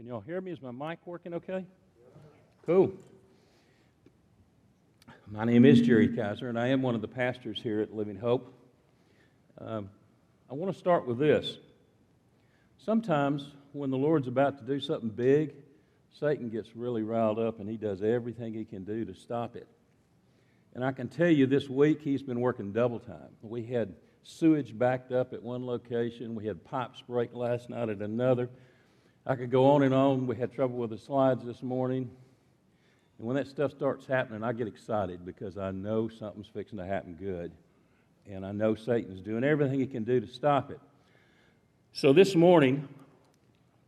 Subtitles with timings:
[0.00, 0.50] Can y'all hear me?
[0.50, 1.62] Is my mic working okay?
[2.64, 2.90] Cool.
[5.30, 8.16] My name is Jerry Kaiser, and I am one of the pastors here at Living
[8.16, 8.50] Hope.
[9.60, 9.90] Um,
[10.50, 11.58] I want to start with this.
[12.78, 15.52] Sometimes, when the Lord's about to do something big,
[16.18, 19.68] Satan gets really riled up and he does everything he can do to stop it.
[20.74, 23.36] And I can tell you this week he's been working double time.
[23.42, 23.92] We had
[24.22, 28.48] sewage backed up at one location, we had pipes break last night at another.
[29.26, 30.26] I could go on and on.
[30.26, 32.10] We had trouble with the slides this morning.
[33.18, 36.86] And when that stuff starts happening, I get excited because I know something's fixing to
[36.86, 37.52] happen good.
[38.26, 40.80] And I know Satan's doing everything he can do to stop it.
[41.92, 42.88] So this morning,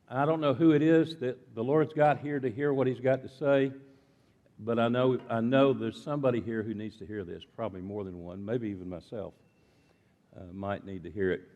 [0.06, 3.00] I don't know who it is that the Lord's got here to hear what he's
[3.00, 3.72] got to say,
[4.58, 8.04] but I know, I know there's somebody here who needs to hear this, probably more
[8.04, 9.32] than one, maybe even myself
[10.36, 11.48] uh, might need to hear it.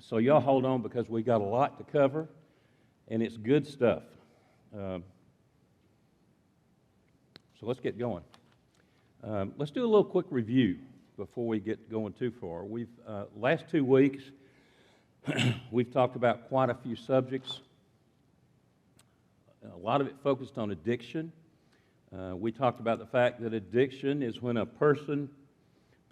[0.00, 2.28] So y'all hold on because we got a lot to cover
[3.08, 4.02] and it's good stuff.
[4.74, 5.04] Um,
[7.60, 8.24] so let's get going.
[9.24, 10.78] Um, let's do a little quick review
[11.16, 12.64] before we get going too far.
[12.64, 14.22] We've uh, last two weeks
[15.72, 17.60] we've talked about quite a few subjects.
[19.74, 21.32] A lot of it focused on addiction.
[22.16, 25.28] Uh, we talked about the fact that addiction is when a person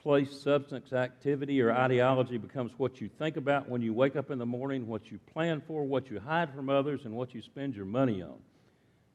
[0.05, 4.39] place, substance, activity, or ideology becomes what you think about when you wake up in
[4.39, 7.75] the morning, what you plan for, what you hide from others, and what you spend
[7.75, 8.37] your money on.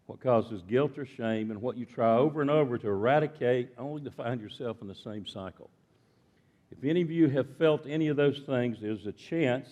[0.08, 4.02] What causes guilt or shame, and what you try over and over to eradicate, only
[4.02, 5.70] to find yourself in the same cycle.
[6.72, 9.70] If any of you have felt any of those things, there's a chance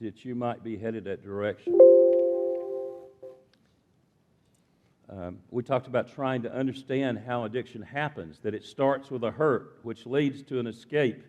[0.00, 1.74] that you might be headed that direction.
[5.08, 9.30] Um, we talked about trying to understand how addiction happens, that it starts with a
[9.30, 11.22] hurt, which leads to an escape,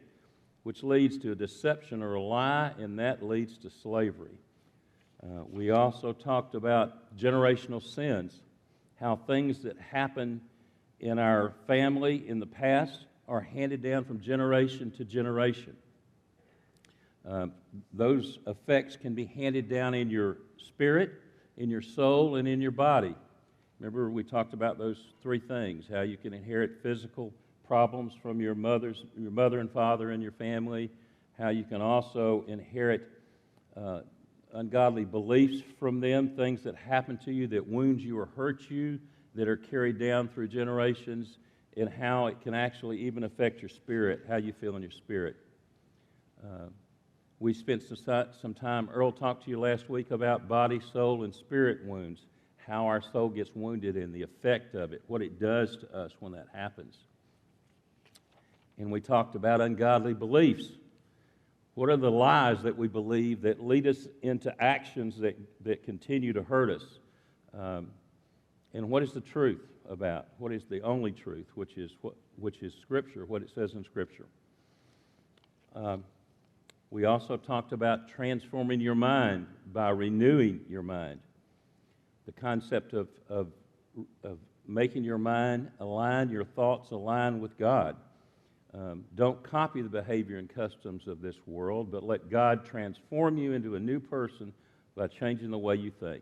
[0.64, 4.39] which leads to a deception or a lie, and that leads to slavery.
[5.23, 8.42] Uh, we also talked about generational sins,
[9.00, 10.42] how things that happen
[11.00, 15.76] in our family in the past are handed down from generation to generation.
[17.27, 17.52] Um,
[17.94, 21.11] those effects can be handed down in your spirit,
[21.58, 23.15] in your soul, and in your body.
[23.80, 27.32] Remember, we talked about those three things how you can inherit physical
[27.67, 30.89] problems from your, mother's, your mother and father and your family,
[31.38, 33.08] how you can also inherit
[33.76, 33.99] uh,
[34.54, 38.99] ungodly beliefs from them, things that happen to you that wound you or hurt you,
[39.36, 41.38] that are carried down through generations,
[41.76, 45.36] and how it can actually even affect your spirit, how you feel in your spirit.
[46.44, 46.70] Uh,
[47.39, 47.83] we spent
[48.42, 52.21] some time, Earl talked to you last week about body, soul, and spirit wounds
[52.67, 56.11] how our soul gets wounded and the effect of it, what it does to us
[56.20, 56.98] when that happens.
[58.78, 60.66] And we talked about ungodly beliefs.
[61.76, 66.33] What are the lies that we believe that lead us into actions that, that continue
[66.33, 66.83] to hurt us?
[67.58, 67.88] Um,
[68.73, 70.27] and what is the truth about?
[70.38, 73.83] What is the only truth, which is, what, which is Scripture, what it says in
[73.83, 74.26] Scripture?
[75.73, 76.04] Um,
[76.89, 81.20] we also talked about transforming your mind by renewing your mind
[82.27, 83.48] the concept of, of,
[84.23, 87.95] of making your mind align, your thoughts align with God.
[88.73, 93.54] Um, don't copy the behavior and customs of this world, but let God transform you
[93.54, 94.54] into a new person
[94.95, 96.21] by changing the way you think.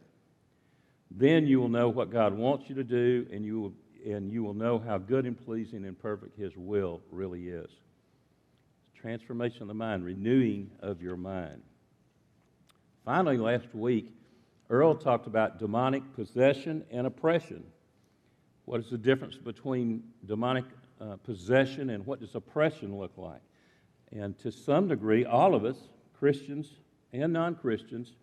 [1.09, 3.73] Then you will know what God wants you to do, and you will,
[4.05, 7.69] and you will know how good and pleasing and perfect His will really is.
[8.95, 11.63] Transformation of the mind, renewing of your mind.
[13.03, 14.11] Finally, last week,
[14.69, 17.63] Earl talked about demonic possession and oppression.
[18.65, 20.65] What is the difference between demonic
[20.99, 23.41] uh, possession and what does oppression look like?
[24.11, 25.77] And to some degree, all of us,
[26.17, 26.71] Christians
[27.13, 28.13] and non Christians,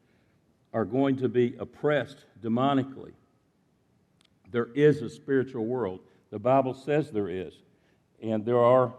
[0.73, 3.13] are going to be oppressed demonically.
[4.51, 6.01] There is a spiritual world.
[6.31, 7.55] The Bible says there is.
[8.23, 8.93] And there are,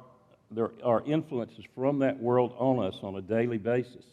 [0.52, 4.06] there are influences from that world on us on a daily basis.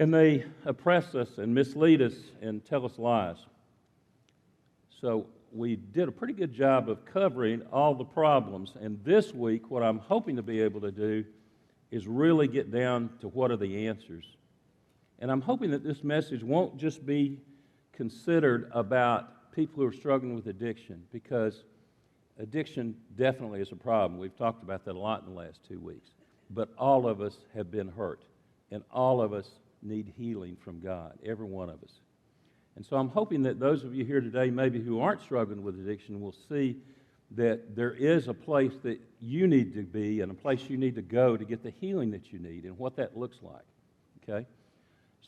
[0.00, 3.36] And they oppress us and mislead us and tell us lies.
[4.98, 8.72] So we did a pretty good job of covering all the problems.
[8.80, 11.22] And this week, what I'm hoping to be able to do
[11.90, 14.24] is really get down to what are the answers.
[15.18, 17.38] And I'm hoping that this message won't just be
[17.92, 21.64] considered about people who are struggling with addiction, because
[22.38, 24.18] addiction definitely is a problem.
[24.18, 26.08] We've talked about that a lot in the last two weeks.
[26.48, 28.22] But all of us have been hurt,
[28.70, 29.50] and all of us
[29.82, 31.92] need healing from God, every one of us.
[32.76, 35.78] And so I'm hoping that those of you here today, maybe who aren't struggling with
[35.78, 36.76] addiction, will see
[37.32, 40.94] that there is a place that you need to be and a place you need
[40.96, 43.64] to go to get the healing that you need and what that looks like.
[44.22, 44.46] Okay?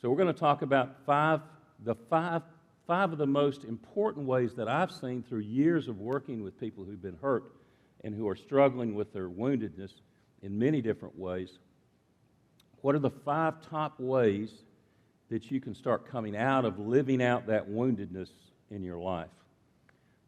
[0.01, 1.41] So we're going to talk about five
[1.83, 2.41] the five,
[2.87, 6.83] five of the most important ways that I've seen through years of working with people
[6.83, 7.43] who've been hurt
[8.03, 9.91] and who are struggling with their woundedness
[10.41, 11.59] in many different ways.
[12.83, 14.51] What are the five top ways
[15.29, 18.27] that you can start coming out of living out that woundedness
[18.69, 19.29] in your life?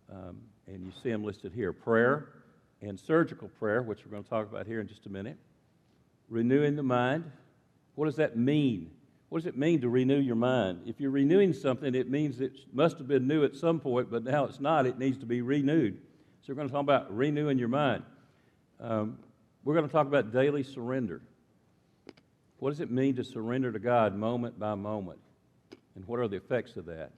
[0.10, 2.30] Um, and you see them listed here prayer
[2.82, 5.36] and surgical prayer, which we're going to talk about here in just a minute.
[6.30, 7.30] Renewing the mind.
[7.96, 8.90] What does that mean?
[9.28, 10.84] What does it mean to renew your mind?
[10.86, 14.24] If you're renewing something, it means it must have been new at some point, but
[14.24, 14.86] now it's not.
[14.86, 15.98] It needs to be renewed.
[16.42, 18.04] So we're going to talk about renewing your mind.
[18.80, 19.20] Um,
[19.66, 21.22] we're going to talk about daily surrender.
[22.60, 25.20] What does it mean to surrender to God moment by moment?
[25.96, 27.12] And what are the effects of that?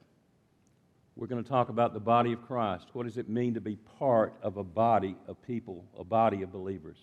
[1.16, 2.88] We're going to talk about the body of Christ.
[2.94, 6.52] What does it mean to be part of a body of people, a body of
[6.52, 6.98] believers?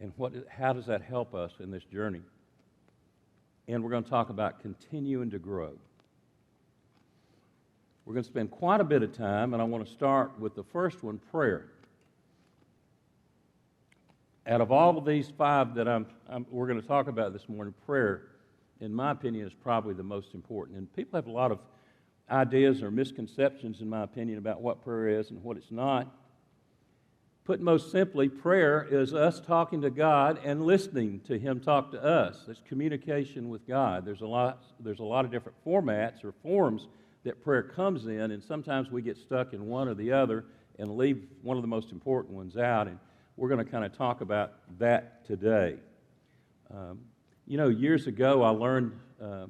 [0.00, 2.20] And what, how does that help us in this journey?
[3.68, 5.72] And we're going to talk about continuing to grow.
[8.04, 10.54] We're going to spend quite a bit of time, and I want to start with
[10.54, 11.68] the first one prayer.
[14.46, 17.48] Out of all of these five that I'm, I'm, we're going to talk about this
[17.48, 18.22] morning, prayer,
[18.80, 20.78] in my opinion, is probably the most important.
[20.78, 21.60] And people have a lot of
[22.28, 26.12] ideas or misconceptions, in my opinion, about what prayer is and what it's not.
[27.44, 32.02] Put most simply, prayer is us talking to God and listening to Him talk to
[32.02, 32.44] us.
[32.48, 34.04] It's communication with God.
[34.04, 36.88] There's a lot, there's a lot of different formats or forms
[37.22, 40.44] that prayer comes in, and sometimes we get stuck in one or the other
[40.80, 42.88] and leave one of the most important ones out.
[42.88, 42.98] And
[43.36, 45.76] we're going to kind of talk about that today.
[46.72, 47.00] Um,
[47.46, 49.46] you know, years ago, I learned uh, uh,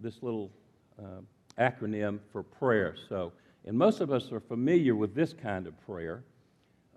[0.00, 0.50] this little
[0.98, 1.20] uh,
[1.58, 2.94] acronym for prayer.
[3.08, 3.32] So,
[3.64, 6.24] and most of us are familiar with this kind of prayer.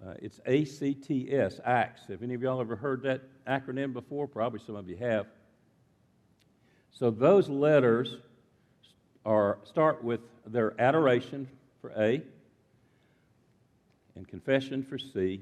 [0.05, 2.07] Uh, it's ACTS, ACTS.
[2.07, 4.27] Have any of y'all ever heard that acronym before?
[4.27, 5.27] Probably some of you have.
[6.91, 8.17] So those letters
[9.25, 11.47] are start with their adoration
[11.81, 12.21] for A,
[14.15, 15.41] and confession for C,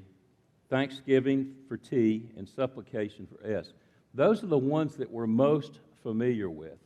[0.70, 3.72] thanksgiving for T, and supplication for S.
[4.14, 6.78] Those are the ones that we're most familiar with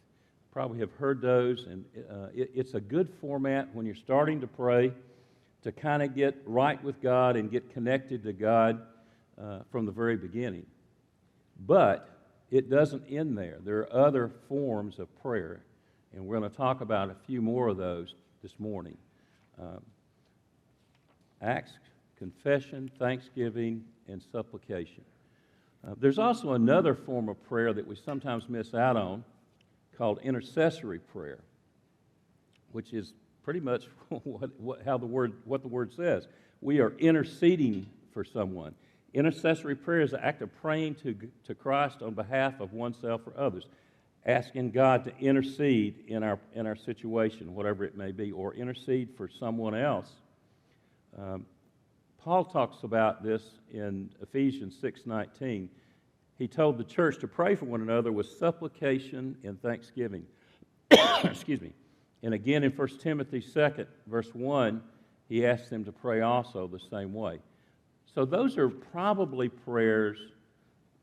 [0.54, 4.46] probably have heard those, and uh, it, it's a good format when you're starting to
[4.46, 4.92] pray
[5.62, 8.80] to kind of get right with God and get connected to God
[9.36, 10.64] uh, from the very beginning.
[11.66, 12.08] But
[12.52, 13.58] it doesn't end there.
[13.64, 15.60] There are other forms of prayer,
[16.12, 18.96] and we're going to talk about a few more of those this morning.
[19.60, 19.82] Um,
[21.42, 21.72] acts,
[22.18, 25.02] confession, thanksgiving, and supplication.
[25.86, 29.24] Uh, there's also another form of prayer that we sometimes miss out on,
[29.96, 31.40] called intercessory prayer,
[32.72, 33.12] which is
[33.42, 36.26] pretty much what, what, how the word, what the word says.
[36.60, 38.74] We are interceding for someone.
[39.12, 41.16] Intercessory prayer is an act of praying to,
[41.46, 43.66] to Christ on behalf of oneself or others,
[44.26, 49.10] asking God to intercede in our, in our situation, whatever it may be, or intercede
[49.16, 50.10] for someone else.
[51.16, 51.46] Um,
[52.24, 55.68] Paul talks about this in Ephesians 6:19
[56.38, 60.26] he told the church to pray for one another with supplication and thanksgiving.
[61.22, 61.72] Excuse me.
[62.22, 64.82] And again in 1 Timothy 2, verse 1,
[65.28, 67.40] he asked them to pray also the same way.
[68.14, 70.18] So those are probably prayers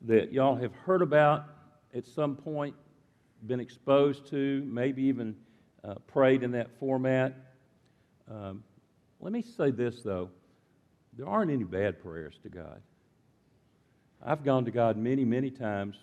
[0.01, 1.45] that y'all have heard about
[1.93, 2.73] at some point,
[3.45, 5.35] been exposed to, maybe even
[5.83, 7.35] uh, prayed in that format.
[8.29, 8.63] Um,
[9.19, 10.29] let me say this, though.
[11.17, 12.81] There aren't any bad prayers to God.
[14.23, 15.97] I've gone to God many, many times,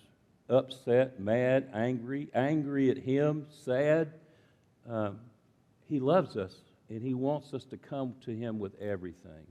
[0.49, 4.13] upset, mad, angry, angry at Him, sad.
[4.89, 5.21] Um,
[5.87, 6.55] he loves us,
[6.89, 9.47] and He wants us to come to Him with everything.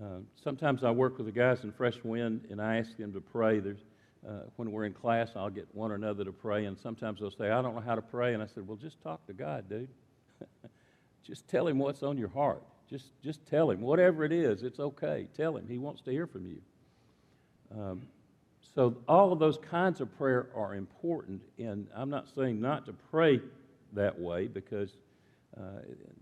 [0.00, 3.20] Uh, sometimes I work with the guys in Fresh Wind, and I ask them to
[3.20, 3.60] pray.
[3.60, 3.84] There's,
[4.28, 7.30] uh, when we're in class, I'll get one or another to pray, and sometimes they'll
[7.30, 8.34] say, I don't know how to pray.
[8.34, 9.88] And I said, Well, just talk to God, dude.
[11.24, 12.62] just tell Him what's on your heart.
[12.88, 13.80] Just, just tell Him.
[13.80, 15.28] Whatever it is, it's okay.
[15.36, 15.66] Tell Him.
[15.68, 16.60] He wants to hear from you.
[17.76, 18.02] Um,
[18.74, 22.92] so all of those kinds of prayer are important, and I'm not saying not to
[23.10, 23.40] pray
[23.92, 24.90] that way because
[25.58, 25.80] uh,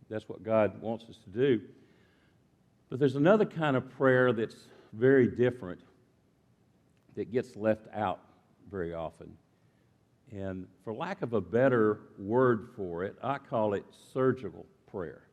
[0.08, 1.60] that's what God wants us to do.
[2.88, 4.56] But there's another kind of prayer that's
[4.92, 5.80] very different
[7.14, 8.20] that gets left out
[8.70, 9.32] very often.
[10.32, 15.25] And for lack of a better word for it, I call it surgical prayer.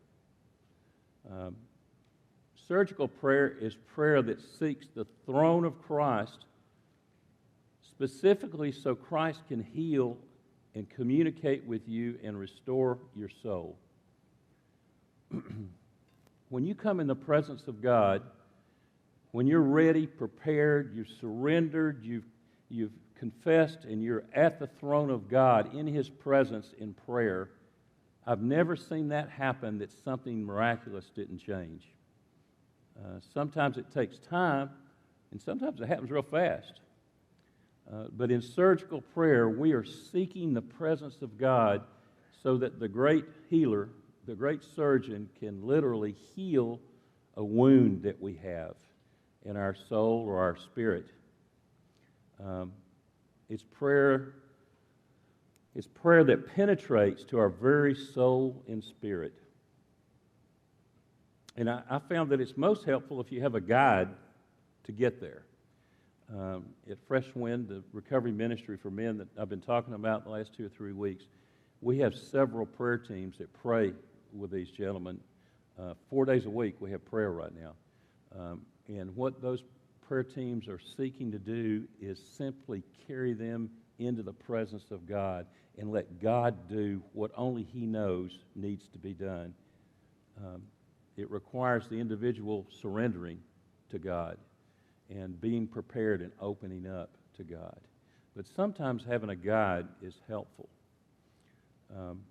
[1.32, 1.56] Um,
[2.68, 6.46] Surgical prayer is prayer that seeks the throne of Christ
[7.82, 10.18] specifically so Christ can heal
[10.74, 13.77] and communicate with you and restore your soul.
[16.50, 18.24] when you come in the presence of God,
[19.32, 22.25] when you're ready, prepared, you've surrendered, you've,
[22.70, 27.50] you've confessed, and you're at the throne of God in His presence in prayer,
[28.25, 31.84] I've never seen that happen that something miraculous didn't change.
[32.98, 34.70] Uh, sometimes it takes time,
[35.32, 36.80] and sometimes it happens real fast.
[37.92, 41.82] Uh, but in surgical prayer, we are seeking the presence of God
[42.42, 43.89] so that the great healer,
[44.25, 46.80] the great surgeon, can literally heal
[47.36, 48.75] a wound that we have
[49.44, 51.08] in our soul or our spirit.
[52.44, 52.72] Um,
[53.50, 54.36] it's prayer.
[55.75, 59.34] It's prayer that penetrates to our very soul and spirit.
[61.56, 64.10] And I, I found that it's most helpful if you have a guide
[64.86, 65.44] to get there.
[66.34, 70.32] Um, at Fresh Wind, the recovery ministry for men that I've been talking about the
[70.32, 71.25] last two or three weeks,
[71.82, 73.94] we have several prayer teams that pray
[74.32, 75.20] with these gentlemen.
[75.77, 77.74] Uh, four days a week, we have prayer right now.
[78.39, 79.63] Um, and what those
[80.07, 83.69] prayer teams are seeking to do is simply carry them
[84.00, 85.45] into the presence of God
[85.77, 89.53] and let God do what only He knows needs to be done.
[90.38, 90.63] Um,
[91.17, 93.39] it requires the individual surrendering
[93.91, 94.38] to God
[95.10, 97.79] and being prepared and opening up to God.
[98.36, 100.69] But sometimes having a guide is helpful.
[101.95, 102.22] Um,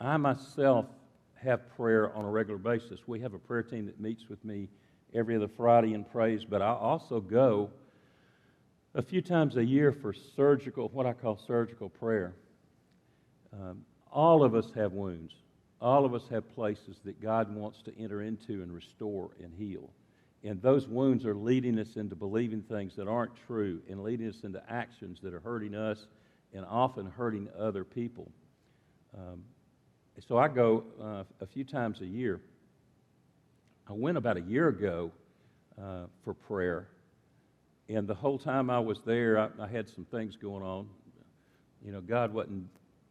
[0.00, 0.86] I myself
[1.34, 3.00] have prayer on a regular basis.
[3.06, 4.68] We have a prayer team that meets with me
[5.16, 7.70] every other Friday and prays, but I also go
[8.94, 12.34] a few times a year for surgical, what I call surgical prayer.
[13.52, 13.82] Um,
[14.12, 15.32] all of us have wounds.
[15.80, 19.90] All of us have places that God wants to enter into and restore and heal.
[20.42, 24.44] And those wounds are leading us into believing things that aren't true and leading us
[24.44, 26.06] into actions that are hurting us
[26.54, 28.30] and often hurting other people.
[29.16, 29.42] Um,
[30.26, 32.40] so I go uh, a few times a year.
[33.88, 35.12] I went about a year ago
[35.80, 36.88] uh, for prayer,
[37.88, 40.88] and the whole time I was there, I, I had some things going on.
[41.84, 42.68] You know, God wasn't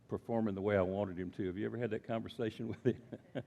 [0.09, 1.47] performing the way I wanted him to.
[1.47, 3.43] Have you ever had that conversation with him?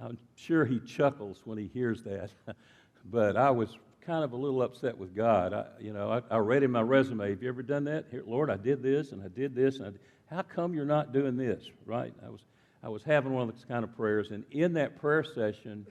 [0.00, 2.30] I'm sure he chuckles when he hears that.
[3.04, 5.52] but I was kind of a little upset with God.
[5.52, 8.06] I, you know, I, I, read in my resume, have you ever done that?
[8.10, 9.76] Here, Lord, I did this and I did this.
[9.76, 10.00] And I, did,
[10.30, 11.64] how come you're not doing this?
[11.84, 12.14] Right?
[12.24, 12.40] I was,
[12.82, 14.30] I was having one of those kind of prayers.
[14.30, 15.86] And in that prayer session,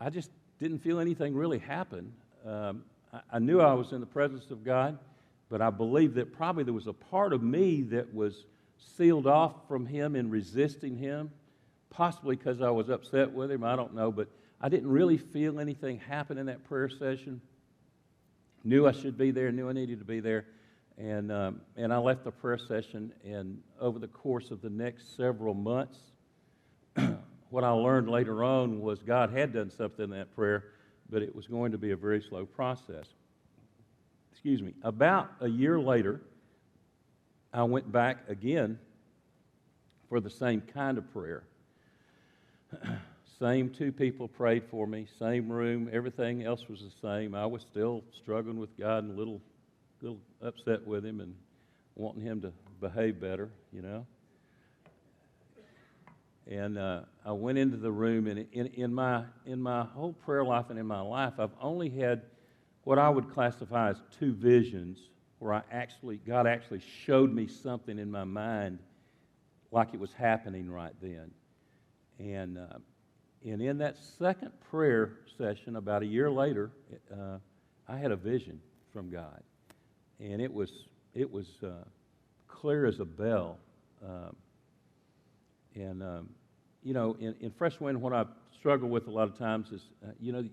[0.00, 2.12] I just didn't feel anything really happen.
[2.46, 4.98] Um, I, I knew I was in the presence of God,
[5.48, 8.44] but I believe that probably there was a part of me that was
[8.96, 11.30] sealed off from Him in resisting Him
[11.90, 14.28] possibly because I was upset with him, I don't know, but
[14.60, 17.40] I didn't really feel anything happen in that prayer session.
[18.64, 20.46] Knew I should be there, knew I needed to be there.
[20.96, 25.16] And, um, and I left the prayer session, and over the course of the next
[25.16, 25.98] several months,
[27.50, 30.64] what I learned later on was God had done something in that prayer,
[31.10, 33.06] but it was going to be a very slow process.
[34.32, 34.72] Excuse me.
[34.82, 36.20] About a year later,
[37.52, 38.78] I went back again
[40.08, 41.42] for the same kind of prayer.
[43.40, 47.34] same two people prayed for me, same room, everything else was the same.
[47.34, 49.40] I was still struggling with God and a little,
[50.00, 51.34] little upset with Him and
[51.96, 54.06] wanting Him to behave better, you know.
[56.50, 60.44] And uh, I went into the room, and in, in, my, in my whole prayer
[60.44, 62.22] life and in my life, I've only had
[62.82, 64.98] what I would classify as two visions
[65.38, 68.80] where I actually, God actually showed me something in my mind
[69.70, 71.30] like it was happening right then.
[72.18, 72.78] And, uh,
[73.44, 76.72] and in that second prayer session, about a year later,
[77.12, 77.38] uh,
[77.88, 78.60] I had a vision
[78.92, 79.40] from God.
[80.18, 80.72] And it was,
[81.14, 81.84] it was uh,
[82.48, 83.56] clear as a bell.
[84.04, 84.34] Um,
[85.76, 86.28] and, um,
[86.82, 89.82] you know, in, in Fresh Wind, what I struggle with a lot of times is,
[90.04, 90.48] uh, you know,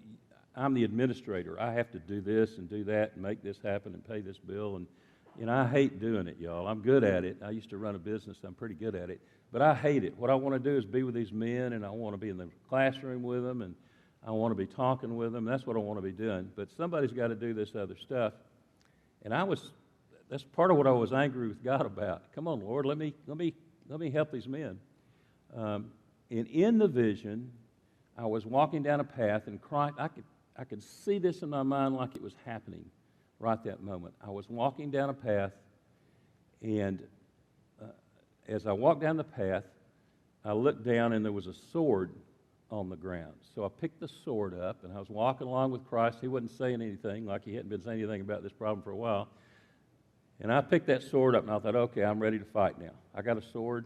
[0.55, 1.59] I'm the administrator.
[1.59, 4.37] I have to do this and do that and make this happen and pay this
[4.37, 4.75] bill.
[4.77, 4.87] And,
[5.39, 6.67] you know, I hate doing it, y'all.
[6.67, 7.37] I'm good at it.
[7.45, 8.37] I used to run a business.
[8.43, 9.21] I'm pretty good at it.
[9.51, 10.17] But I hate it.
[10.17, 12.29] What I want to do is be with these men, and I want to be
[12.29, 13.75] in the classroom with them, and
[14.25, 15.45] I want to be talking with them.
[15.45, 16.49] That's what I want to be doing.
[16.55, 18.33] But somebody's got to do this other stuff.
[19.23, 19.71] And I was,
[20.29, 22.23] that's part of what I was angry with God about.
[22.33, 23.53] Come on, Lord, let me, let me,
[23.87, 24.79] let me help these men.
[25.55, 25.91] Um,
[26.29, 27.51] and in the vision,
[28.17, 30.23] I was walking down a path, and Christ, I could,
[30.57, 32.85] I could see this in my mind like it was happening
[33.39, 34.15] right that moment.
[34.25, 35.53] I was walking down a path,
[36.61, 37.01] and
[37.81, 37.85] uh,
[38.47, 39.63] as I walked down the path,
[40.43, 42.11] I looked down and there was a sword
[42.71, 43.33] on the ground.
[43.55, 46.19] So I picked the sword up and I was walking along with Christ.
[46.21, 48.95] He wasn't saying anything, like he hadn't been saying anything about this problem for a
[48.95, 49.27] while.
[50.39, 52.91] And I picked that sword up and I thought, okay, I'm ready to fight now.
[53.15, 53.85] I got a sword,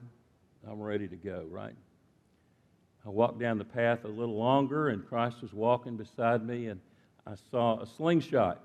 [0.69, 1.74] I'm ready to go, right?
[3.05, 6.79] I walked down the path a little longer and Christ was walking beside me and
[7.25, 8.62] I saw a slingshot.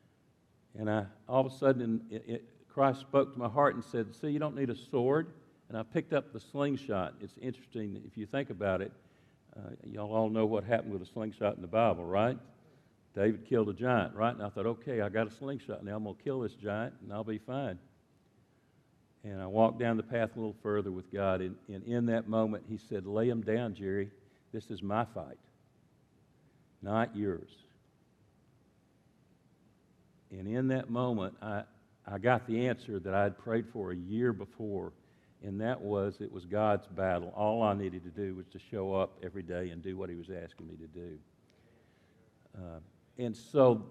[0.78, 4.14] and I all of a sudden it, it, Christ spoke to my heart and said,
[4.14, 5.32] See, you don't need a sword.
[5.68, 7.14] and I picked up the slingshot.
[7.20, 8.92] It's interesting if you think about it.
[9.56, 12.38] Uh, y'all all know what happened with a slingshot in the Bible, right?
[13.14, 14.32] David killed a giant, right?
[14.32, 15.84] And I thought, okay, I got a slingshot.
[15.84, 17.78] Now I'm going to kill this giant and I'll be fine.
[19.24, 21.40] And I walked down the path a little further with God.
[21.40, 24.10] And, and in that moment, He said, Lay him down, Jerry.
[24.52, 25.38] This is my fight,
[26.80, 27.50] not yours.
[30.30, 31.62] And in that moment, I,
[32.06, 34.92] I got the answer that I had prayed for a year before,
[35.42, 37.32] and that was it was God's battle.
[37.36, 40.16] All I needed to do was to show up every day and do what He
[40.16, 41.18] was asking me to do.
[42.56, 42.78] Uh,
[43.18, 43.84] and so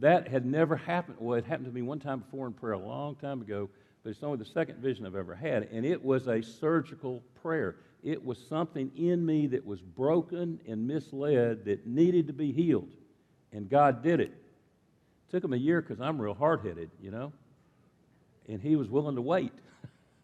[0.00, 1.18] that had never happened.
[1.20, 3.68] Well, it happened to me one time before in prayer a long time ago,
[4.02, 7.76] but it's only the second vision I've ever had, and it was a surgical prayer.
[8.02, 12.90] It was something in me that was broken and misled that needed to be healed,
[13.52, 14.32] and God did it.
[14.32, 17.32] it Took him a year because I'm real hard headed, you know?
[18.48, 19.52] And he was willing to wait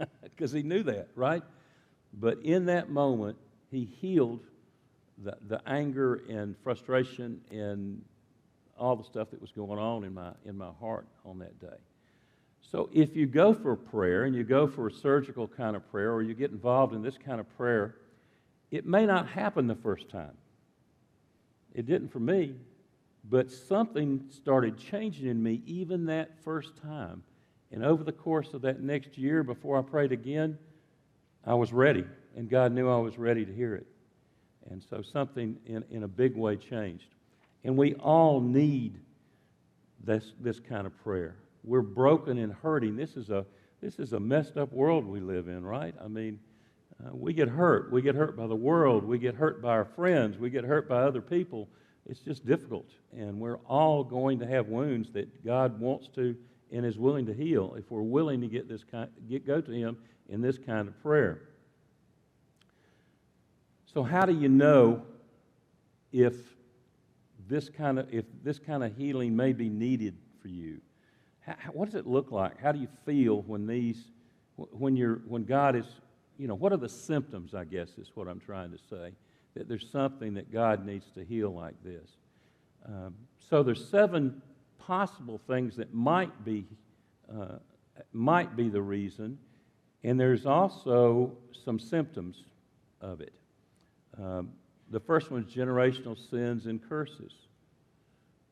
[0.22, 1.42] because he knew that, right?
[2.12, 3.38] But in that moment,
[3.70, 4.40] he healed
[5.22, 8.02] the, the anger and frustration and
[8.76, 11.76] all the stuff that was going on in my, in my heart on that day.
[12.70, 16.12] So if you go for prayer and you go for a surgical kind of prayer
[16.12, 17.96] or you get involved in this kind of prayer,
[18.70, 20.36] it may not happen the first time.
[21.74, 22.56] It didn't for me,
[23.24, 27.22] but something started changing in me even that first time.
[27.72, 30.58] And over the course of that next year, before I prayed again,
[31.46, 32.04] I was ready.
[32.36, 33.86] And God knew I was ready to hear it.
[34.70, 37.14] And so something in, in a big way changed.
[37.64, 39.00] And we all need
[40.04, 41.36] this, this kind of prayer.
[41.64, 42.96] We're broken and hurting.
[42.96, 43.44] This is, a,
[43.80, 45.94] this is a messed up world we live in, right?
[46.02, 46.38] I mean,
[47.04, 47.92] uh, we get hurt.
[47.92, 49.04] We get hurt by the world.
[49.04, 50.38] We get hurt by our friends.
[50.38, 51.68] We get hurt by other people
[52.08, 52.88] it's just difficult.
[53.16, 56.34] And we're all going to have wounds that God wants to
[56.72, 59.70] and is willing to heal if we're willing to get this kind, get, go to
[59.70, 59.98] Him
[60.28, 61.42] in this kind of prayer.
[63.86, 65.02] So, how do you know
[66.12, 66.34] if
[67.48, 70.80] this kind of if this kind of healing may be needed for you?
[71.48, 72.60] How, what does it look like?
[72.60, 74.04] How do you feel when these
[74.56, 75.86] when you're when God is
[76.36, 77.54] you know what are the symptoms?
[77.54, 79.12] I guess is what I'm trying to say
[79.54, 82.10] that there's something that God needs to heal like this.
[82.86, 84.40] Um, so there's seven
[84.78, 86.66] possible things that might be
[87.32, 87.56] uh,
[88.12, 89.38] might be the reason,
[90.04, 91.32] and there's also
[91.64, 92.44] some symptoms
[93.00, 93.32] of it.
[94.22, 94.50] Um,
[94.90, 97.32] the first one is generational sins and curses.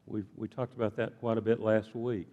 [0.06, 2.28] we we talked about that quite a bit last week.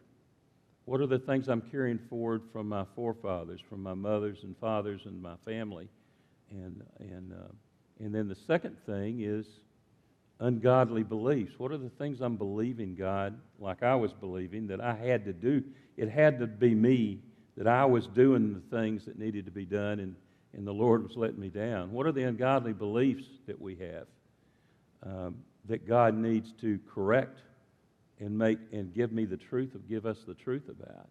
[0.85, 5.01] What are the things I'm carrying forward from my forefathers, from my mothers and fathers
[5.05, 5.87] and my family?
[6.51, 7.51] And, and uh,
[7.99, 9.45] and then the second thing is
[10.39, 11.53] ungodly beliefs.
[11.57, 15.33] What are the things I'm believing, God, like I was believing, that I had to
[15.33, 15.63] do?
[15.95, 17.19] It had to be me,
[17.55, 20.15] that I was doing the things that needed to be done, and,
[20.53, 21.91] and the Lord was letting me down.
[21.91, 24.07] What are the ungodly beliefs that we have
[25.03, 27.39] um, that God needs to correct
[28.23, 31.09] and make and give me the truth of give us the truth about?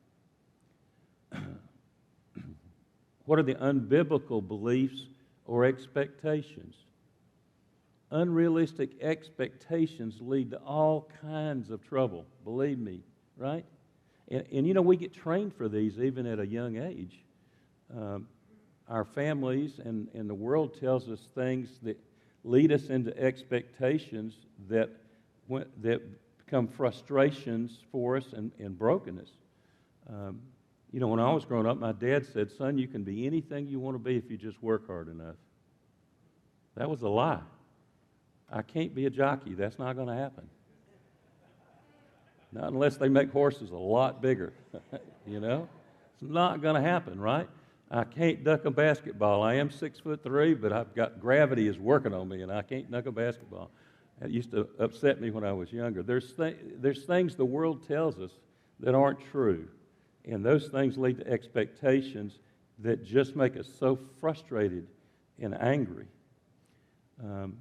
[3.24, 5.06] what are the unbiblical beliefs
[5.46, 6.74] or expectations.
[8.10, 13.00] Unrealistic expectations lead to all kinds of trouble, believe me,
[13.36, 13.64] right?
[14.28, 17.18] And, and you know, we get trained for these even at a young age.
[17.94, 18.28] Um,
[18.88, 21.98] our families and, and the world tells us things that
[22.44, 24.34] lead us into expectations
[24.68, 24.90] that,
[25.80, 26.02] that
[26.52, 29.30] become frustrations for us and, and brokenness.
[30.06, 30.38] Um,
[30.92, 33.66] you know, when I was growing up, my dad said, Son, you can be anything
[33.66, 35.36] you want to be if you just work hard enough.
[36.76, 37.40] That was a lie.
[38.52, 39.54] I can't be a jockey.
[39.54, 40.46] That's not going to happen.
[42.52, 44.52] Not unless they make horses a lot bigger.
[45.26, 45.66] you know?
[46.12, 47.48] It's not going to happen, right?
[47.90, 49.42] I can't duck a basketball.
[49.42, 52.60] I am six foot three, but I've got gravity is working on me, and I
[52.60, 53.70] can't duck a basketball.
[54.20, 56.02] That used to upset me when I was younger.
[56.02, 58.30] There's, th- there's things the world tells us
[58.80, 59.68] that aren't true.
[60.24, 62.38] And those things lead to expectations
[62.78, 64.86] that just make us so frustrated
[65.40, 66.06] and angry.
[67.22, 67.56] Um,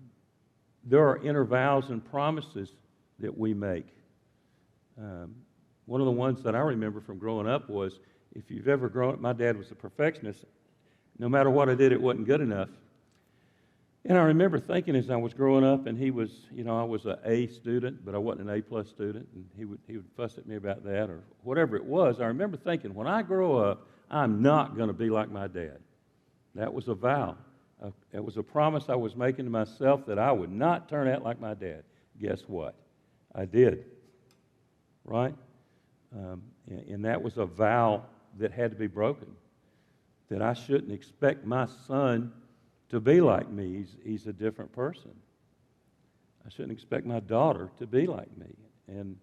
[0.83, 2.71] there are inner vows and promises
[3.19, 3.87] that we make.
[4.97, 5.35] Um,
[5.85, 7.99] one of the ones that I remember from growing up was
[8.35, 10.45] if you've ever grown up, my dad was a perfectionist.
[11.19, 12.69] No matter what I did, it wasn't good enough.
[14.03, 16.83] And I remember thinking as I was growing up, and he was, you know, I
[16.83, 19.97] was an A student, but I wasn't an A plus student, and he would he
[19.97, 22.19] would fuss at me about that or whatever it was.
[22.19, 25.77] I remember thinking, when I grow up, I'm not going to be like my dad.
[26.55, 27.37] That was a vow.
[27.81, 31.07] Uh, it was a promise I was making to myself that I would not turn
[31.07, 31.83] out like my dad.
[32.19, 32.75] Guess what?
[33.33, 33.85] I did.
[35.05, 35.33] Right?
[36.13, 38.03] Um, and, and that was a vow
[38.39, 39.27] that had to be broken
[40.29, 42.31] that I shouldn't expect my son
[42.91, 43.77] to be like me.
[43.77, 45.11] He's, he's a different person.
[46.45, 48.53] I shouldn't expect my daughter to be like me.
[48.87, 49.15] And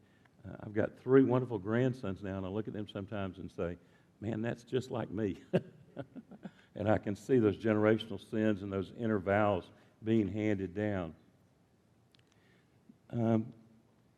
[0.46, 3.76] uh, I've got three wonderful grandsons now, and I look at them sometimes and say,
[4.22, 5.36] man, that's just like me.
[6.74, 9.64] and I can see those generational sins and those inner vows
[10.02, 11.12] being handed down.
[13.12, 13.46] Um,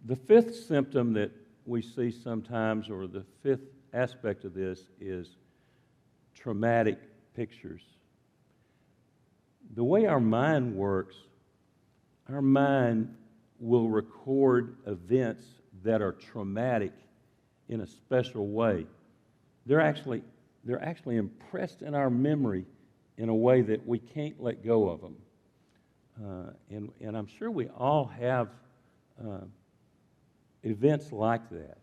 [0.04, 1.32] the fifth symptom that
[1.66, 5.36] we see sometimes, or the fifth aspect of this, is
[6.34, 6.98] traumatic
[7.34, 7.82] pictures.
[9.74, 11.16] The way our mind works,
[12.28, 13.14] our mind
[13.58, 15.44] will record events
[15.84, 16.92] that are traumatic
[17.68, 18.86] in a special way.
[19.66, 20.22] They're actually,
[20.64, 22.66] they're actually impressed in our memory
[23.16, 25.16] in a way that we can't let go of them.
[26.22, 28.48] Uh, and, and I'm sure we all have
[29.22, 29.40] uh,
[30.62, 31.78] events like that.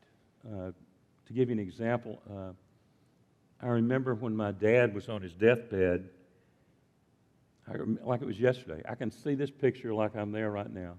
[0.46, 0.72] Uh,
[1.28, 2.52] to give you an example, uh,
[3.62, 6.10] I remember when my dad was on his deathbed,
[8.04, 8.82] like it was yesterday.
[8.88, 10.96] I can see this picture like I'm there right now.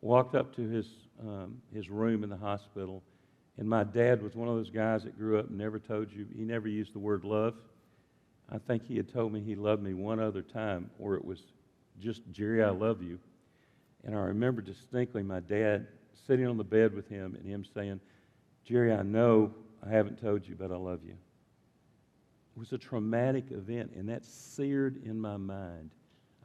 [0.00, 0.86] Walked up to his,
[1.20, 3.02] um, his room in the hospital,
[3.58, 6.26] and my dad was one of those guys that grew up and never told you,
[6.34, 7.54] he never used the word love.
[8.50, 11.40] I think he had told me he loved me one other time, or it was
[12.00, 13.18] just, Jerry, I love you.
[14.04, 15.86] And I remember distinctly my dad
[16.26, 18.00] sitting on the bed with him and him saying,
[18.64, 19.52] Jerry, I know
[19.86, 21.12] I haven't told you, but I love you.
[21.12, 25.90] It was a traumatic event, and that seared in my mind.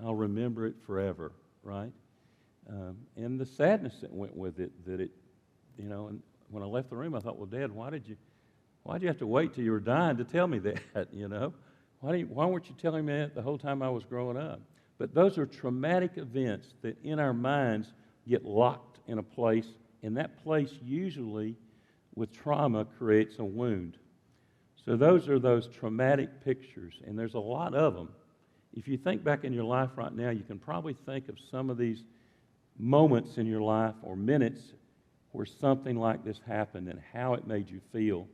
[0.04, 1.32] I'll remember it forever,
[1.64, 1.92] right?
[2.70, 5.12] Um, and the sadness that went with it, that it,
[5.78, 8.18] you know, and when I left the room, I thought, well, Dad, why did you,
[8.84, 10.60] why did you have to wait till you were dying to tell me
[10.94, 11.54] that, you know?
[12.00, 14.62] Why, you, why weren't you telling me that the whole time I was growing up?
[14.98, 17.94] But those are traumatic events that in our minds
[18.28, 19.68] get locked in a place,
[20.04, 21.56] and that place usually
[22.16, 23.98] with trauma creates a wound.
[24.86, 28.10] So those are those traumatic pictures, and there's a lot of them.
[28.76, 31.70] If you think back in your life right now, you can probably think of some
[31.70, 32.04] of these
[32.78, 34.62] moments in your life or minutes
[35.32, 38.28] where something like this happened and how it made you feel.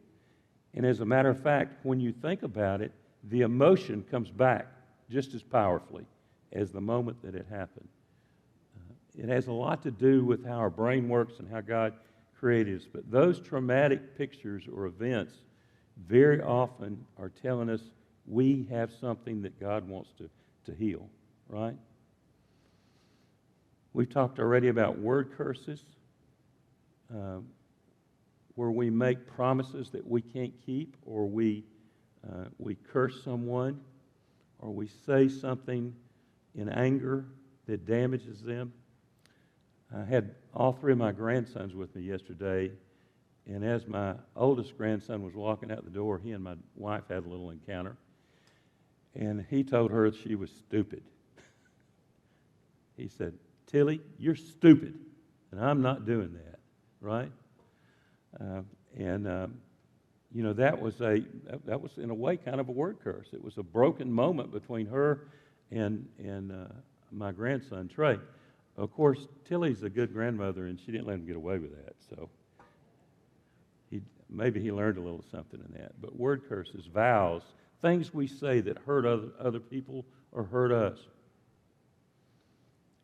[0.73, 2.91] And as a matter of fact, when you think about it,
[3.25, 4.67] the emotion comes back
[5.09, 6.05] just as powerfully
[6.53, 7.87] as the moment that it happened.
[8.77, 11.93] Uh, it has a lot to do with how our brain works and how God
[12.39, 12.87] created us.
[12.91, 15.33] But those traumatic pictures or events
[16.07, 17.81] very often are telling us
[18.31, 20.29] we have something that God wants to,
[20.65, 21.09] to heal,
[21.49, 21.75] right?
[23.93, 25.83] We've talked already about word curses,
[27.13, 27.39] uh,
[28.55, 31.65] where we make promises that we can't keep, or we,
[32.25, 33.81] uh, we curse someone,
[34.59, 35.93] or we say something
[36.55, 37.25] in anger
[37.65, 38.71] that damages them.
[39.93, 42.71] I had all three of my grandsons with me yesterday,
[43.45, 47.25] and as my oldest grandson was walking out the door, he and my wife had
[47.25, 47.97] a little encounter.
[49.15, 51.03] And he told her she was stupid.
[52.97, 53.33] he said,
[53.67, 54.97] Tilly, you're stupid,
[55.51, 56.59] and I'm not doing that,
[56.99, 57.31] right?
[58.39, 58.61] Uh,
[58.97, 59.53] and, um,
[60.33, 61.23] you know, that was a,
[61.65, 63.27] that was in a way kind of a word curse.
[63.33, 65.27] It was a broken moment between her
[65.71, 66.73] and, and uh,
[67.11, 68.17] my grandson, Trey.
[68.77, 71.95] Of course, Tilly's a good grandmother, and she didn't let him get away with that,
[72.09, 72.29] so
[73.89, 75.93] he, maybe he learned a little something in that.
[76.01, 77.43] But word curses, vows,
[77.81, 80.99] things we say that hurt other, other people or hurt us.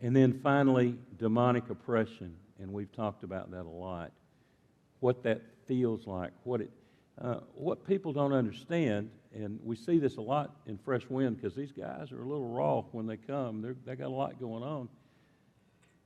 [0.02, 4.12] And then finally, demonic oppression, and we've talked about that a lot.
[5.00, 6.72] What that feels like, what it,
[7.20, 11.56] uh, what people don't understand, and we see this a lot in Fresh Wind because
[11.56, 13.62] these guys are a little raw when they come.
[13.62, 14.88] They're, they got a lot going on.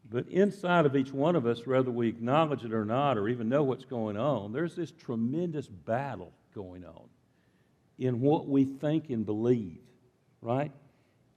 [0.09, 3.49] But inside of each one of us, whether we acknowledge it or not, or even
[3.49, 7.07] know what's going on, there's this tremendous battle going on
[7.97, 9.79] in what we think and believe,
[10.41, 10.71] right?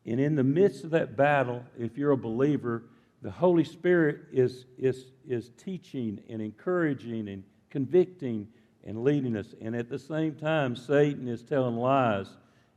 [0.06, 2.84] And in the midst of that battle, if you're a believer,
[3.22, 8.46] the Holy Spirit is, is, is teaching and encouraging and convicting
[8.84, 9.54] and leading us.
[9.60, 12.28] And at the same time, Satan is telling lies,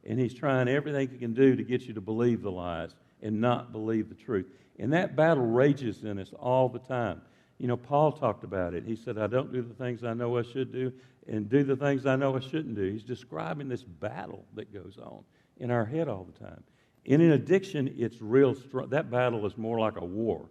[0.05, 3.41] and he's trying everything he can do to get you to believe the lies and
[3.41, 4.45] not believe the truth.
[4.79, 7.21] And that battle rages in us all the time.
[7.57, 8.83] You know, Paul talked about it.
[8.85, 10.93] He said, I don't do the things I know I should do
[11.27, 12.91] and do the things I know I shouldn't do.
[12.91, 15.23] He's describing this battle that goes on
[15.57, 16.63] in our head all the time.
[17.05, 18.89] And in addiction, it's real strong.
[18.89, 20.49] That battle is more like a war,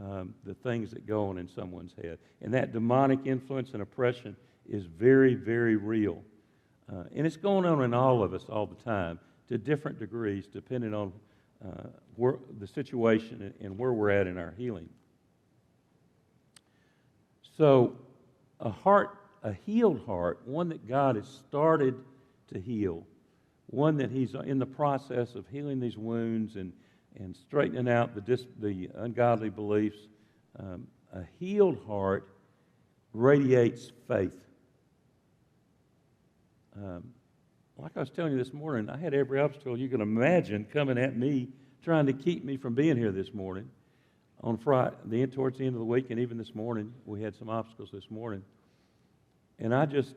[0.00, 2.18] um, the things that go on in someone's head.
[2.40, 4.36] And that demonic influence and oppression
[4.68, 6.22] is very, very real.
[6.90, 10.46] Uh, and it's going on in all of us all the time to different degrees,
[10.46, 11.12] depending on
[11.64, 14.88] uh, where, the situation and where we're at in our healing.
[17.58, 17.96] So,
[18.58, 21.94] a heart, a healed heart, one that God has started
[22.52, 23.06] to heal,
[23.66, 26.72] one that he's in the process of healing these wounds and,
[27.16, 29.98] and straightening out the, dis, the ungodly beliefs.
[30.58, 32.28] Um, a healed heart
[33.12, 34.32] radiates faith.
[36.76, 37.12] Um,
[37.78, 40.98] like I was telling you this morning, I had every obstacle you can imagine coming
[40.98, 41.48] at me,
[41.82, 43.70] trying to keep me from being here this morning.
[44.42, 47.22] On Friday, the end towards the end of the week, and even this morning, we
[47.22, 48.42] had some obstacles this morning.
[49.60, 50.14] And I just,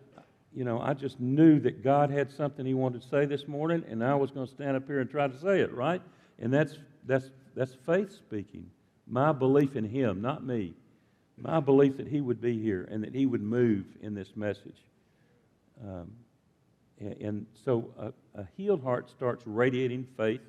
[0.56, 3.84] you know, I just knew that God had something He wanted to say this morning,
[3.89, 6.01] and I was going to stand up here and try to say it, right?
[6.39, 8.69] And that's that's that's faith speaking.
[9.06, 10.73] My belief in Him, not me.
[11.38, 14.77] My belief that He would be here and that He would move in this message.
[15.84, 16.12] Um,
[16.99, 20.39] and, and, so a, a healed heart starts radiating faith.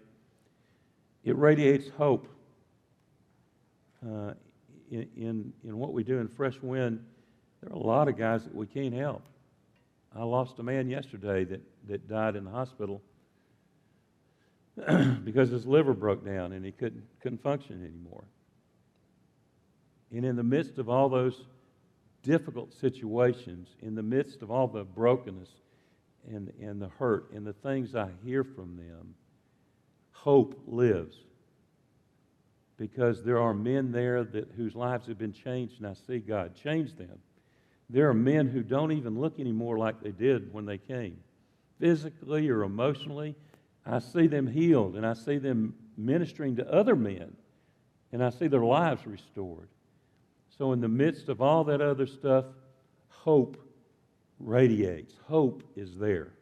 [1.25, 2.29] It radiates hope.
[4.07, 4.35] Uh,
[4.91, 7.01] in, in, in what we do in Fresh Wind,
[7.65, 9.23] there are a lot of guys that we can't help.
[10.15, 13.01] I lost a man yesterday that, that died in the hospital
[15.25, 18.25] because his liver broke down and he couldn't, couldn't function anymore.
[20.13, 21.43] And in the midst of all those
[22.23, 25.49] difficult situations, in the midst of all the brokenness
[26.29, 29.15] and, and the hurt and the things I hear from them,
[30.13, 31.17] hope lives.
[32.77, 36.55] Because there are men there that, whose lives have been changed, and I see God
[36.55, 37.19] change them.
[37.91, 41.19] There are men who don't even look anymore like they did when they came,
[41.79, 43.35] physically or emotionally.
[43.87, 47.37] I see them healed, and I see them ministering to other men,
[48.13, 49.69] and I see their lives restored.
[50.57, 52.47] So, in the midst of all that other stuff,
[53.09, 53.59] hope
[54.39, 55.15] radiates.
[55.27, 56.33] Hope is there.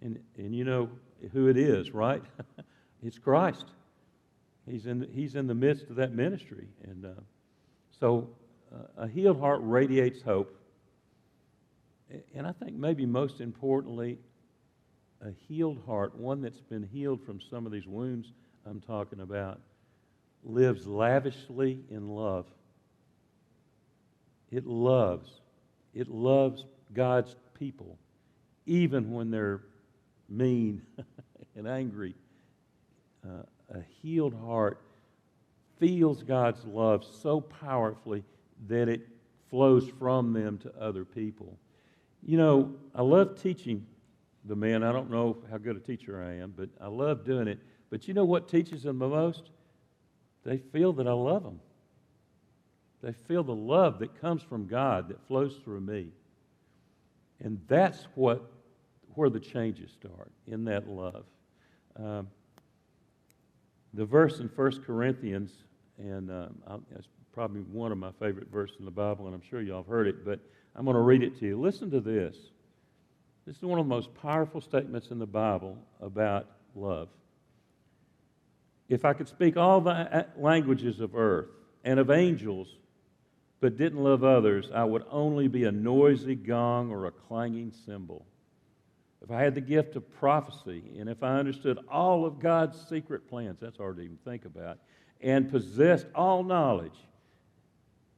[0.00, 0.88] And, and you know
[1.32, 2.22] who it is, right?
[3.02, 3.66] it's Christ.
[4.66, 6.68] He's in, he's in the midst of that ministry.
[6.84, 7.08] And uh,
[8.00, 8.30] so,
[8.74, 10.56] uh, a healed heart radiates hope
[12.34, 14.18] and I think maybe most importantly,
[15.20, 18.32] a healed heart, one that's been healed from some of these wounds
[18.66, 19.60] I'm talking about,
[20.44, 22.46] lives lavishly in love.
[24.50, 25.40] It loves.
[25.94, 27.98] It loves God's people,
[28.66, 29.62] even when they're
[30.28, 30.82] mean
[31.56, 32.14] and angry.
[33.24, 33.42] Uh,
[33.74, 34.80] a healed heart
[35.78, 38.24] feels God's love so powerfully
[38.68, 39.08] that it
[39.50, 41.58] flows from them to other people.
[42.24, 43.86] You know, I love teaching
[44.44, 44.82] the men.
[44.82, 47.58] I don't know how good a teacher I am, but I love doing it.
[47.90, 49.50] But you know what teaches them the most?
[50.44, 51.60] They feel that I love them.
[53.02, 56.08] They feel the love that comes from God that flows through me.
[57.40, 58.50] And that's what
[59.14, 61.24] where the changes start in that love.
[61.96, 62.28] Um,
[63.92, 65.50] the verse in 1 Corinthians,
[65.98, 69.60] and um, it's probably one of my favorite verses in the Bible, and I'm sure
[69.60, 70.40] y'all have heard it, but
[70.74, 71.60] I'm going to read it to you.
[71.60, 72.36] Listen to this.
[73.46, 77.08] This is one of the most powerful statements in the Bible about love.
[78.88, 81.48] If I could speak all the uh, languages of earth
[81.84, 82.68] and of angels,
[83.60, 88.24] but didn't love others, I would only be a noisy gong or a clanging cymbal.
[89.22, 93.28] If I had the gift of prophecy, and if I understood all of God's secret
[93.28, 94.78] plans, that's hard to even think about,
[95.20, 96.96] and possessed all knowledge,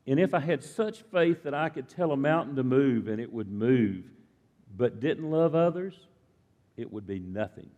[0.07, 3.21] and if I had such faith that I could tell a mountain to move and
[3.21, 4.05] it would move,
[4.77, 5.95] but didn't love others,
[6.77, 7.71] it would be nothing.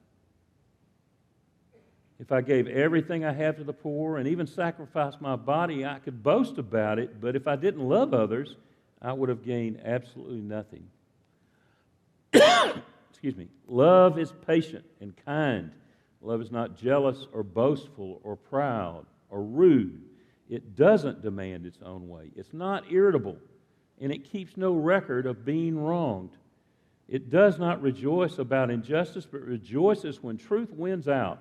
[2.19, 5.99] If I gave everything I have to the poor and even sacrificed my body, I
[5.99, 8.57] could boast about it, but if I didn't love others,
[9.03, 10.89] I would have gained absolutely nothing.
[13.11, 13.49] Excuse me.
[13.69, 15.71] Love is patient and kind.
[16.23, 20.03] Love is not jealous or boastful or proud or rude.
[20.49, 22.31] It doesn't demand its own way.
[22.37, 23.37] It's not irritable,
[24.01, 26.37] and it keeps no record of being wronged.
[27.09, 31.41] It does not rejoice about injustice, but rejoices when truth wins out.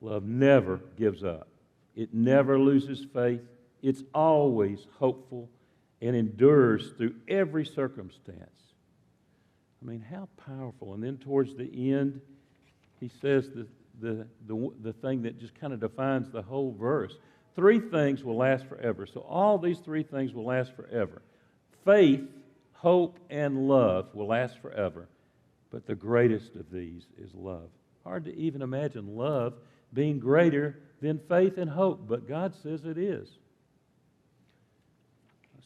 [0.00, 1.48] Love never gives up,
[1.96, 3.40] it never loses faith.
[3.80, 5.48] It's always hopeful
[6.00, 8.58] and endures through every circumstance.
[9.80, 10.94] I mean, how powerful.
[10.94, 12.20] And then towards the end,
[12.98, 13.68] he says the,
[14.00, 17.16] the, the, the thing that just kind of defines the whole verse
[17.58, 19.04] three things will last forever.
[19.04, 21.22] So, all these three things will last forever
[21.84, 22.22] faith,
[22.72, 25.08] hope, and love will last forever.
[25.70, 27.68] But the greatest of these is love.
[28.04, 29.54] Hard to even imagine love
[29.92, 33.28] being greater than faith and hope, but God says it is.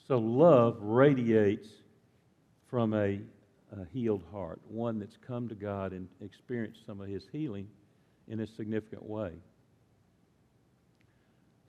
[0.08, 1.68] So, love radiates
[2.70, 3.20] from a,
[3.70, 7.68] a healed heart, one that's come to God and experienced some of His healing
[8.28, 9.32] in a significant way.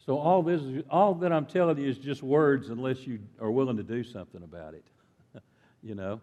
[0.05, 3.77] So all this, all that I'm telling you is just words, unless you are willing
[3.77, 4.85] to do something about it.
[5.83, 6.19] you know,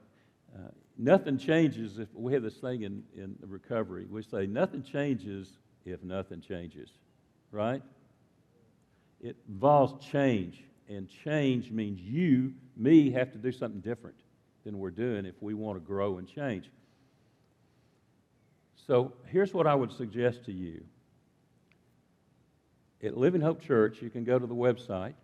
[0.53, 4.07] Uh, nothing changes if we have this thing in, in recovery.
[4.11, 6.91] We say nothing changes if nothing changes,
[7.53, 7.83] right?
[9.21, 14.17] It involves change, and change means you, me, have to do something different
[14.65, 16.69] than we're doing if we want to grow and change.
[18.75, 20.83] So here's what I would suggest to you.
[23.03, 25.15] At Living Hope Church, you can go to the website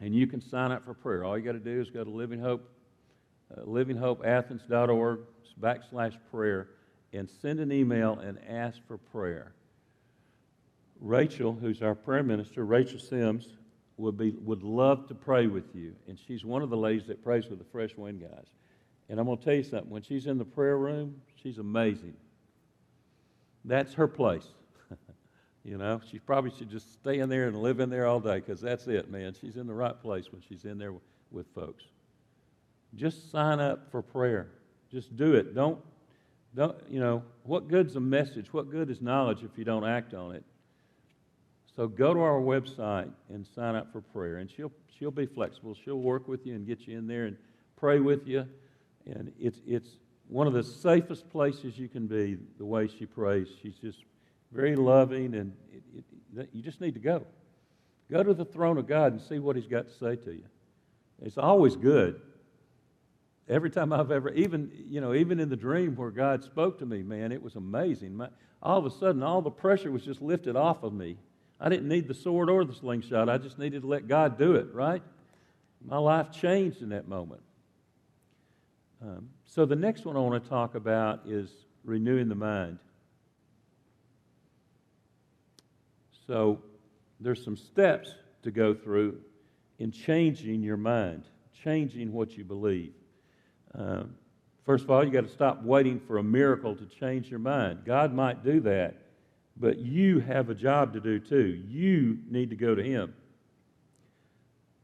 [0.00, 1.24] and you can sign up for prayer.
[1.24, 2.68] All you got to do is go to Living Hope,
[3.56, 5.20] uh, livinghopeathens.org
[5.60, 6.68] backslash prayer
[7.12, 9.52] and send an email and ask for prayer.
[11.00, 13.48] Rachel, who's our prayer minister, Rachel Sims,
[13.96, 15.94] would, be, would love to pray with you.
[16.08, 18.46] And she's one of the ladies that prays with the Fresh Wind guys.
[19.08, 19.90] And I'm going to tell you something.
[19.90, 22.14] When she's in the prayer room, she's amazing.
[23.64, 24.46] That's her place.
[25.64, 28.36] You know, she probably should just stay in there and live in there all day
[28.36, 29.34] because that's it, man.
[29.40, 30.92] She's in the right place when she's in there
[31.30, 31.84] with folks.
[32.94, 34.48] Just sign up for prayer.
[34.90, 35.54] Just do it.
[35.54, 35.78] Don't,
[36.54, 38.52] don't, you know, what good's a message?
[38.52, 40.44] What good is knowledge if you don't act on it?
[41.74, 45.74] So go to our website and sign up for prayer, and she'll she'll be flexible.
[45.84, 47.36] She'll work with you and get you in there and
[47.76, 48.46] pray with you.
[49.06, 49.88] And it's it's
[50.28, 52.36] one of the safest places you can be.
[52.58, 54.04] The way she prays, she's just
[54.52, 56.04] very loving, and it,
[56.36, 57.24] it, you just need to go.
[58.10, 60.44] Go to the throne of God and see what He's got to say to you.
[61.22, 62.20] It's always good.
[63.48, 66.86] Every time I've ever, even you know, even in the dream where God spoke to
[66.86, 68.16] me, man, it was amazing.
[68.16, 68.28] My,
[68.62, 71.16] all of a sudden, all the pressure was just lifted off of me
[71.62, 73.28] I didn't need the sword or the slingshot.
[73.28, 75.00] I just needed to let God do it, right?
[75.86, 77.40] My life changed in that moment.
[79.00, 81.50] Um, so, the next one I want to talk about is
[81.84, 82.80] renewing the mind.
[86.26, 86.60] So,
[87.20, 89.18] there's some steps to go through
[89.78, 91.24] in changing your mind,
[91.62, 92.92] changing what you believe.
[93.74, 94.14] Um,
[94.64, 97.84] first of all, you got to stop waiting for a miracle to change your mind.
[97.84, 98.96] God might do that,
[99.56, 101.62] but you have a job to do too.
[101.68, 103.14] You need to go to Him.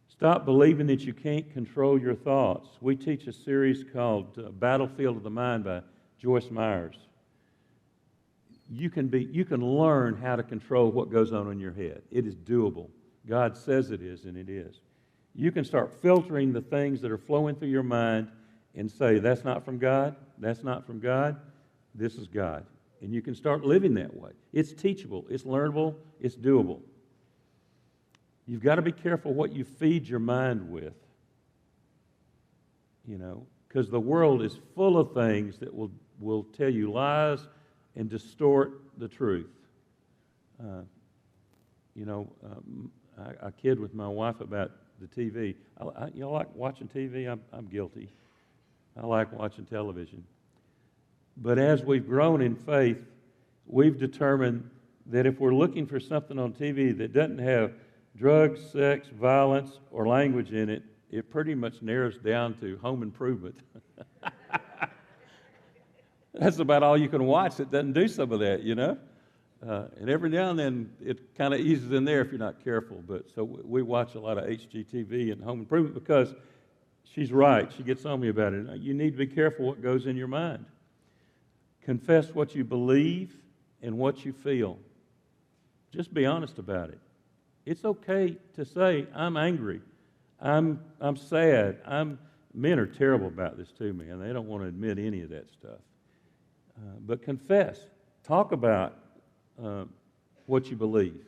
[0.08, 2.68] Stop believing that you can't control your thoughts.
[2.80, 5.82] We teach a series called uh, Battlefield of the Mind by
[6.18, 6.96] Joyce Myers.
[8.70, 12.02] You can, be, you can learn how to control what goes on in your head.
[12.10, 12.88] It is doable.
[13.26, 14.80] God says it is, and it is.
[15.34, 18.28] You can start filtering the things that are flowing through your mind
[18.74, 21.36] and say, That's not from God, that's not from God,
[21.94, 22.66] this is God.
[23.00, 24.32] And you can start living that way.
[24.52, 26.80] It's teachable, it's learnable, it's doable.
[28.46, 30.94] You've got to be careful what you feed your mind with.
[33.06, 37.46] You know, because the world is full of things that will, will tell you lies
[37.98, 39.50] and distort the truth.
[40.60, 40.82] Uh,
[41.94, 45.56] you know, um, I, I kid with my wife about the TV.
[45.78, 47.30] I, I, you like watching TV?
[47.30, 48.08] I'm, I'm guilty.
[48.96, 50.24] I like watching television.
[51.36, 52.98] But as we've grown in faith,
[53.66, 54.70] we've determined
[55.06, 57.72] that if we're looking for something on TV that doesn't have
[58.16, 63.56] drugs, sex, violence, or language in it, it pretty much narrows down to home improvement.
[66.38, 68.96] That's about all you can watch that doesn't do some of that, you know?
[69.66, 72.62] Uh, and every now and then it kind of eases in there if you're not
[72.62, 73.02] careful.
[73.06, 76.32] But so we watch a lot of HGTV and home improvement because
[77.02, 77.70] she's right.
[77.76, 78.80] She gets on me about it.
[78.80, 80.64] You need to be careful what goes in your mind.
[81.82, 83.36] Confess what you believe
[83.82, 84.78] and what you feel.
[85.90, 87.00] Just be honest about it.
[87.66, 89.80] It's okay to say, I'm angry.
[90.40, 91.78] I'm, I'm sad.
[91.84, 92.20] I'm,
[92.54, 94.20] men are terrible about this too, man.
[94.20, 95.80] They don't want to admit any of that stuff.
[96.78, 97.80] Uh, but confess.
[98.22, 98.96] Talk about
[99.62, 99.84] uh,
[100.46, 101.24] what you believe.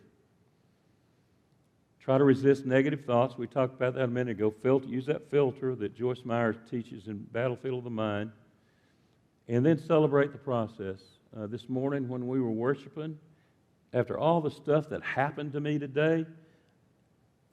[1.99, 3.37] Try to resist negative thoughts.
[3.37, 4.55] We talked about that a minute ago.
[4.63, 8.31] Filter, use that filter that Joyce Myers teaches in Battlefield of the Mind
[9.49, 11.01] and then celebrate the process.
[11.37, 13.19] Uh, this morning when we were worshiping,
[13.93, 16.25] after all the stuff that happened to me today,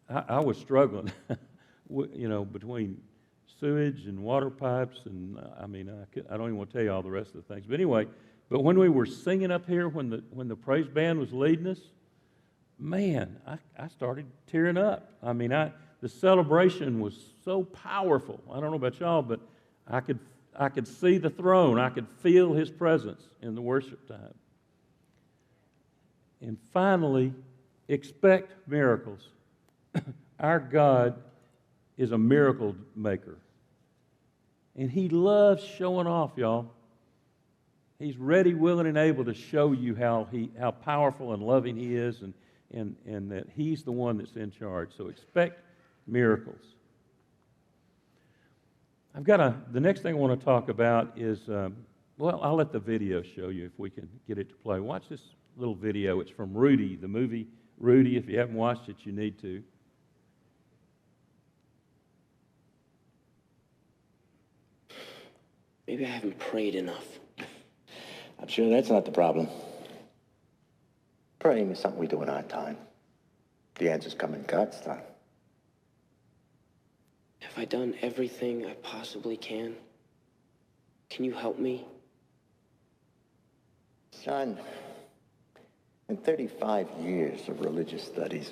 [0.10, 1.12] I, I was struggling,
[1.90, 3.02] you know, between
[3.60, 6.78] sewage and water pipes, and uh, I mean, I, could, I don't even want to
[6.78, 7.66] tell you all the rest of the things.
[7.68, 8.08] But anyway,
[8.50, 11.68] but when we were singing up here, when the when the praise band was leading
[11.68, 11.80] us,
[12.80, 15.12] man, I, I started tearing up.
[15.22, 18.40] I mean, I the celebration was so powerful.
[18.52, 19.40] I don't know about y'all, but
[19.88, 20.20] I could
[20.58, 21.80] I could see the throne.
[21.80, 24.34] I could feel his presence in the worship time.
[26.42, 27.34] And finally,
[27.88, 29.30] expect miracles.
[30.40, 31.20] Our God
[31.98, 33.38] is a miracle maker.
[34.78, 36.72] And he loves showing off, y'all.
[38.00, 41.96] He's ready, willing, and able to show you how, he, how powerful and loving he
[41.96, 42.34] is and,
[42.72, 44.92] and, and that he's the one that's in charge.
[44.96, 45.62] So expect
[46.06, 46.62] miracles.
[49.16, 51.76] I've got a, the next thing I want to talk about is, um,
[52.20, 54.80] well, I'll let the video show you if we can get it to play.
[54.80, 55.22] Watch this
[55.58, 56.20] little video.
[56.20, 57.48] It's from Rudy, the movie
[57.80, 58.16] Rudy.
[58.16, 59.64] If you haven't watched it, you need to.
[65.88, 67.06] Maybe I haven't prayed enough.
[68.40, 69.48] I'm sure that's not the problem.
[71.40, 72.78] Praying is something we do in our time.
[73.76, 75.02] The answers come in God's time.
[77.40, 79.76] Have I done everything I possibly can?
[81.10, 81.86] Can you help me?
[84.12, 84.60] Son,
[86.10, 88.52] in 35 years of religious studies,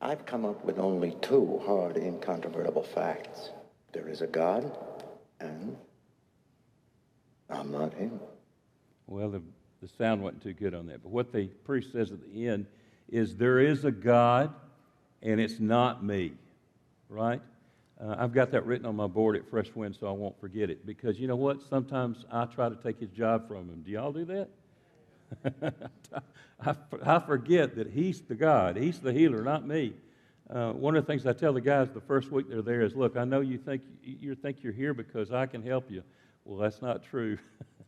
[0.00, 3.50] I've come up with only two hard, incontrovertible facts.
[3.92, 4.70] There is a God,
[5.40, 5.76] and
[7.50, 8.20] I'm not him.
[9.06, 9.42] Well, the,
[9.82, 11.02] the sound wasn't too good on that.
[11.02, 12.66] But what the priest says at the end
[13.08, 14.52] is there is a God,
[15.22, 16.32] and it's not me,
[17.08, 17.40] right?
[18.00, 20.70] Uh, I've got that written on my board at Fresh Wind so I won't forget
[20.70, 20.86] it.
[20.86, 21.60] Because you know what?
[21.68, 23.82] Sometimes I try to take his job from him.
[23.84, 24.48] Do y'all do that?
[26.60, 26.74] I,
[27.04, 29.92] I forget that he's the God, he's the healer, not me.
[30.48, 32.96] Uh, one of the things I tell the guys the first week they're there is,
[32.96, 36.02] look, I know you think you think you're here because I can help you.
[36.44, 37.38] Well, that's not true.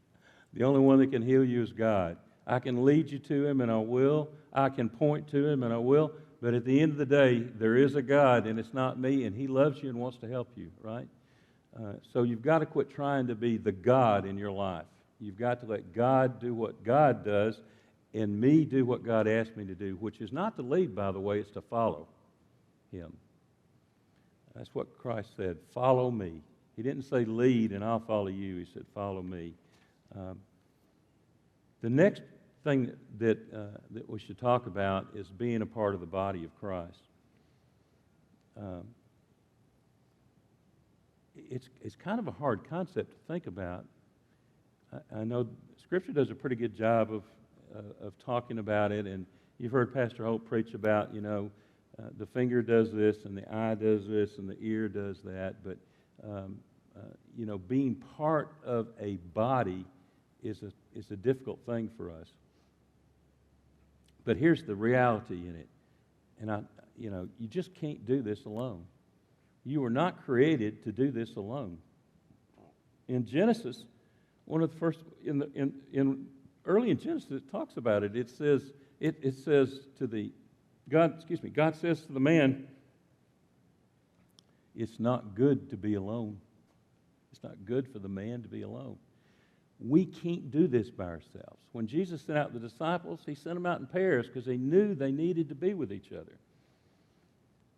[0.53, 2.17] the only one that can heal you is God.
[2.47, 4.31] I can lead you to Him, and I will.
[4.53, 6.13] I can point to Him, and I will.
[6.41, 9.25] But at the end of the day, there is a God, and it's not me,
[9.25, 11.07] and He loves you and wants to help you, right?
[11.77, 14.85] Uh, so you've got to quit trying to be the God in your life.
[15.21, 17.61] You've got to let God do what God does,
[18.13, 21.13] and me do what God asked me to do, which is not to lead, by
[21.13, 22.09] the way, it's to follow
[22.91, 23.17] Him.
[24.55, 26.43] That's what Christ said follow me.
[26.77, 28.57] He didn't say lead and I'll follow you.
[28.57, 29.55] He said follow me.
[30.15, 30.39] Um,
[31.81, 32.23] the next
[32.65, 36.45] thing that, uh, that we should talk about is being a part of the body
[36.45, 37.03] of Christ.
[38.57, 38.85] Um,
[41.35, 43.85] it's, it's kind of a hard concept to think about.
[44.93, 45.49] I, I know
[45.83, 47.23] Scripture does a pretty good job of,
[47.75, 49.27] uh, of talking about it, and
[49.59, 51.51] you've heard Pastor Hope preach about, you know,
[51.99, 55.57] uh, the finger does this, and the eye does this, and the ear does that,
[55.65, 55.77] but
[56.23, 56.59] um,
[56.97, 57.01] uh,
[57.37, 59.85] you know, being part of a body
[60.43, 62.29] is a, is a difficult thing for us.
[64.25, 65.69] But here's the reality in it.
[66.41, 66.61] And I,
[66.97, 68.85] you know, you just can't do this alone.
[69.65, 71.79] You were not created to do this alone.
[73.09, 73.85] In Genesis,
[74.45, 76.27] one of the first, in, the, in, in
[76.65, 78.17] early in Genesis, it talks about it.
[78.17, 80.33] It says, it, it says to the,
[80.89, 82.67] God, excuse me, God says to the man,
[84.77, 86.39] it's not good to be alone.
[87.33, 88.97] It's not good for the man to be alone.
[89.81, 91.59] We can't do this by ourselves.
[91.73, 94.95] When Jesus sent out the disciples, he sent them out in pairs because he knew
[94.95, 96.39] they needed to be with each other.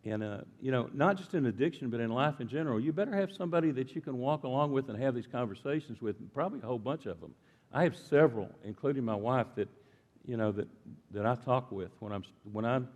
[0.04, 3.14] And, uh, you know, not just in addiction, but in life in general, you better
[3.14, 6.66] have somebody that you can walk along with and have these conversations with, probably a
[6.66, 7.34] whole bunch of them.
[7.72, 9.68] I have several, including my wife, that,
[10.26, 10.68] you know, that,
[11.12, 12.88] that I talk with when I'm, when I'm,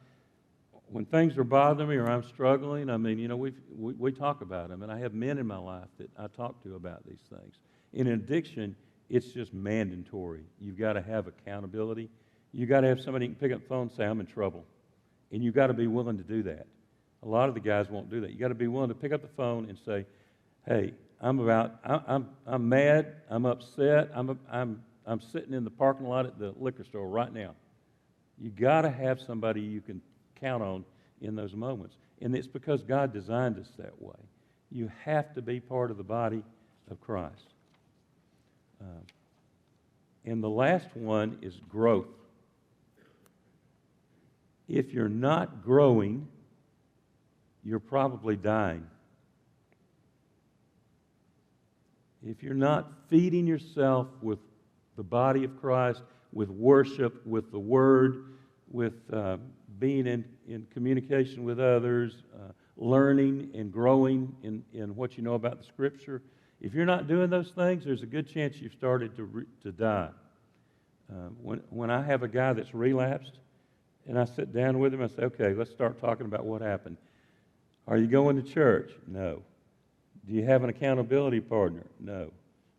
[0.91, 4.41] when things are bothering me or I'm struggling, I mean, you know, we we, talk
[4.41, 4.83] about them.
[4.83, 7.55] And I have men in my life that I talk to about these things.
[7.93, 8.75] In addiction,
[9.09, 10.45] it's just mandatory.
[10.61, 12.09] You've got to have accountability.
[12.53, 14.27] You've got to have somebody who can pick up the phone and say, I'm in
[14.27, 14.65] trouble.
[15.33, 16.67] And you've got to be willing to do that.
[17.23, 18.31] A lot of the guys won't do that.
[18.31, 20.07] You've got to be willing to pick up the phone and say,
[20.67, 25.71] hey, I'm about, I'm, I'm, I'm mad, I'm upset, I'm, I'm, I'm sitting in the
[25.71, 27.55] parking lot at the liquor store right now.
[28.39, 30.01] You've got to have somebody you can
[30.41, 30.85] count on
[31.21, 31.97] in those moments.
[32.21, 34.17] And it's because God designed us that way.
[34.71, 36.43] You have to be part of the body
[36.91, 37.55] of Christ.
[38.81, 38.85] Uh,
[40.25, 42.07] and the last one is growth.
[44.69, 46.29] If you're not growing,
[47.65, 48.87] you're probably dying.
[52.27, 54.39] If you're not feeding yourself with
[54.97, 58.25] the body of Christ, with worship, with the Word,
[58.71, 59.39] with uh,
[59.79, 65.35] being in, in communication with others, uh, learning and growing in, in what you know
[65.35, 66.23] about the Scripture.
[66.61, 69.73] If you're not doing those things, there's a good chance you've started to, re- to
[69.73, 70.11] die.
[71.11, 73.39] Uh, when, when I have a guy that's relapsed,
[74.07, 76.97] and I sit down with him, I say, okay, let's start talking about what happened.
[77.87, 78.91] Are you going to church?
[79.07, 79.43] No.
[80.27, 81.85] Do you have an accountability partner?
[82.01, 82.31] No.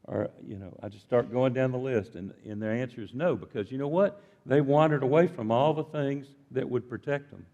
[0.05, 3.13] Or, you know, I just start going down the list, and, and their answer is
[3.13, 4.21] no, because you know what?
[4.49, 7.45] They wandered away from all the things that would protect them.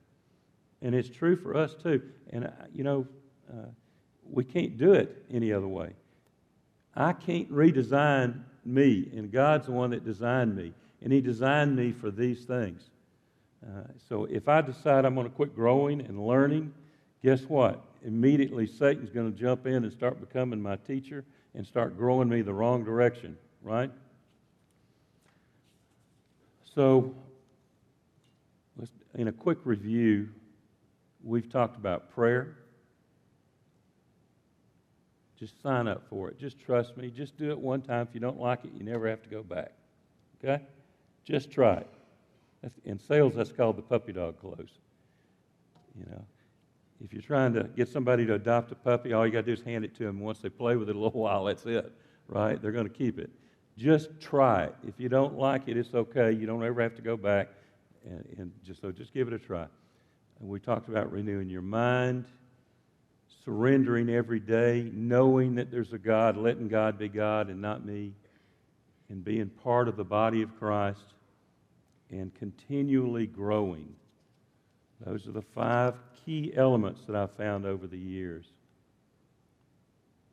[0.81, 2.01] And it's true for us too.
[2.29, 3.05] And, uh, you know,
[3.51, 3.67] uh,
[4.31, 5.91] we can't do it any other way.
[6.95, 10.71] I can't redesign me, and God's the one that designed me.
[11.01, 12.89] And He designed me for these things.
[13.61, 16.73] Uh, so if I decide I'm going to quit growing and learning,
[17.21, 17.83] guess what?
[18.05, 21.25] Immediately, Satan's going to jump in and start becoming my teacher
[21.55, 23.91] and start growing me the wrong direction, right?
[26.76, 27.15] So,
[29.17, 30.28] in a quick review,
[31.23, 32.57] we've talked about prayer.
[35.39, 36.38] Just sign up for it.
[36.38, 37.09] Just trust me.
[37.09, 38.07] Just do it one time.
[38.09, 39.71] If you don't like it, you never have to go back.
[40.43, 40.61] Okay?
[41.23, 41.89] Just try it.
[42.61, 44.80] That's, in sales, that's called the puppy dog close.
[45.97, 46.26] You know,
[47.03, 49.53] if you're trying to get somebody to adopt a puppy, all you got to do
[49.53, 50.19] is hand it to them.
[50.19, 51.89] Once they play with it a little while, that's it,
[52.28, 52.61] right?
[52.61, 53.30] They're going to keep it.
[53.78, 54.76] Just try it.
[54.88, 56.32] If you don't like it, it's okay.
[56.32, 57.49] You don't ever have to go back,
[58.05, 59.65] and, and just so just give it a try.
[60.39, 62.26] And we talked about renewing your mind,
[63.43, 68.13] surrendering every day, knowing that there's a God, letting God be God and not me,
[69.09, 71.13] and being part of the body of Christ,
[72.09, 73.93] and continually growing.
[75.05, 75.95] Those are the five
[76.26, 78.45] key elements that I've found over the years.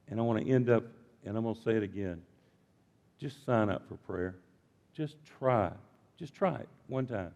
[0.08, 0.84] And I want to end up,
[1.24, 2.22] and I'm going to say it again.
[3.22, 4.34] Just sign up for prayer.
[4.92, 5.70] Just try.
[6.18, 7.30] Just try it one time.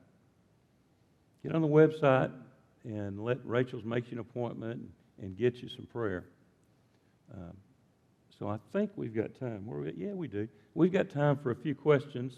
[1.45, 2.33] Get on the website
[2.83, 4.83] and let Rachel's make you an appointment
[5.23, 6.25] and get you some prayer.
[7.33, 7.57] Um,
[8.37, 9.65] so I think we've got time.
[9.65, 10.49] We, yeah, we do.
[10.75, 12.33] We've got time for a few questions.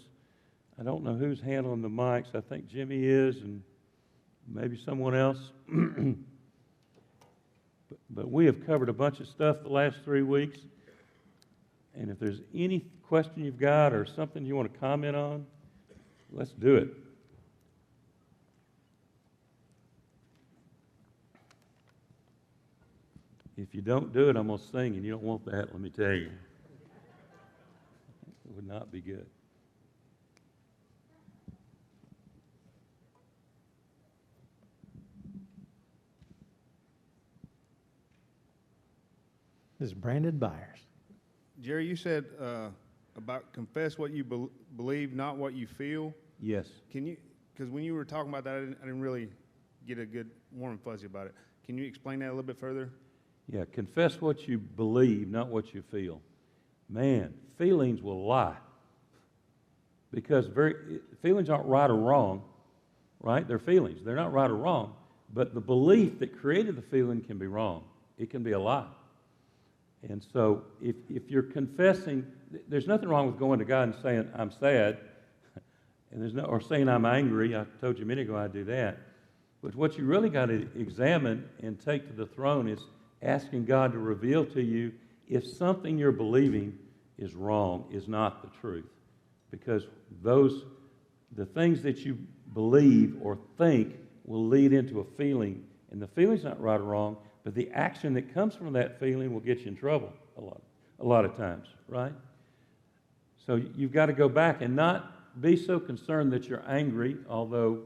[0.79, 2.35] I don't know who's handling the mics.
[2.35, 3.63] I think Jimmy is, and
[4.47, 5.39] maybe someone else.
[5.67, 6.15] but,
[8.11, 10.59] but we have covered a bunch of stuff the last three weeks.
[11.95, 15.45] And if there's any question you've got or something you want to comment on,
[16.31, 16.89] let's do it.
[23.57, 25.81] If you don't do it, I'm going to sing, and you don't want that, let
[25.81, 26.29] me tell you.
[28.47, 29.25] It would not be good.
[39.77, 40.88] This is Brandon Byers.
[41.61, 42.69] Jerry, you said uh,
[43.17, 46.13] about confess what you bel believe, not what you feel.
[46.41, 46.67] Yes.
[46.91, 47.17] Can you?
[47.53, 49.29] Because when you were talking about that, I didn't, I didn't really
[49.85, 51.35] get a good warm and fuzzy about it.
[51.65, 52.89] Can you explain that a little bit further?
[53.51, 56.21] Yeah, confess what you believe, not what you feel.
[56.87, 58.55] Man, feelings will lie.
[60.11, 62.43] Because very, feelings aren't right or wrong,
[63.19, 63.47] right?
[63.47, 64.03] They're feelings.
[64.03, 64.93] They're not right or wrong.
[65.33, 67.83] But the belief that created the feeling can be wrong.
[68.17, 68.87] It can be a lie.
[70.07, 72.25] And so if, if you're confessing,
[72.67, 74.97] there's nothing wrong with going to God and saying, I'm sad,
[76.11, 77.55] and there's no, or saying I'm angry.
[77.55, 78.97] I told you a minute ago I do that.
[79.61, 82.79] But what you really got to examine and take to the throne is
[83.21, 84.93] asking God to reveal to you
[85.27, 86.77] if something you're believing
[87.17, 88.89] is wrong, is not the truth.
[89.51, 89.87] Because
[90.23, 90.63] those,
[91.35, 92.17] the things that you
[92.53, 93.95] believe or think
[94.25, 98.13] will lead into a feeling, and the feeling's not right or wrong, but the action
[98.13, 100.61] that comes from that feeling will get you in trouble a lot,
[100.99, 102.13] a lot of times, right?
[103.45, 107.83] So you've got to go back and not be so concerned that you're angry, although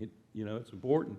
[0.00, 1.16] it, you know it's important.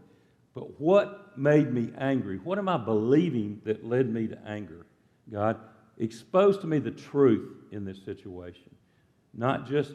[0.54, 2.38] But what made me angry?
[2.38, 4.86] What am I believing that led me to anger?
[5.32, 5.58] God,
[5.98, 8.76] expose to me the truth in this situation,
[9.34, 9.94] not just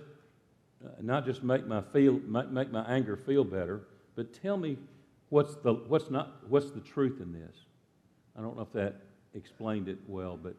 [0.84, 3.82] uh, not just make my feel make, make my anger feel better,
[4.14, 4.76] but tell me
[5.32, 7.56] what's the what's not what's the truth in this.
[8.36, 8.96] I don't know if that
[9.34, 10.54] explained it well, but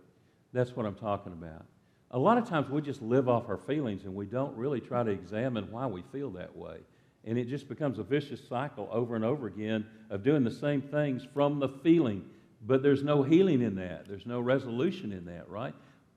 [0.52, 1.66] that's what I'm talking about.
[2.10, 5.04] A lot of times we just live off our feelings and we don't really try
[5.04, 6.78] to examine why we feel that way.
[7.24, 10.82] And it just becomes a vicious cycle over and over again of doing the same
[10.82, 12.26] things from the feeling.
[12.66, 15.76] But there's no healing in that, there's no resolution in that, right?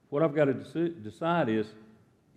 [0.09, 1.67] What I've got to deci- decide is,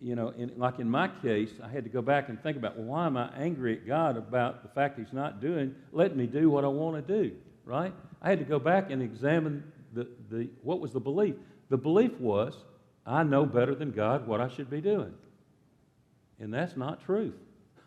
[0.02, 2.78] you know, in, like in my case, I had to go back and think about,
[2.78, 6.26] well, why am I angry at God about the fact He's not doing, letting me
[6.26, 7.36] do what I want to do,
[7.66, 7.93] right?
[8.22, 11.36] I had to go back and examine the, the, what was the belief.
[11.70, 12.56] The belief was,
[13.06, 15.14] I know better than God what I should be doing.
[16.39, 17.36] And that's not truth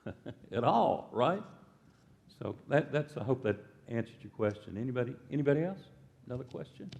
[0.53, 1.43] at all, right?
[2.39, 3.57] So that, that's, I hope that
[3.89, 4.77] answered your question.
[4.77, 5.81] Anybody, anybody else?
[6.27, 6.91] Another question?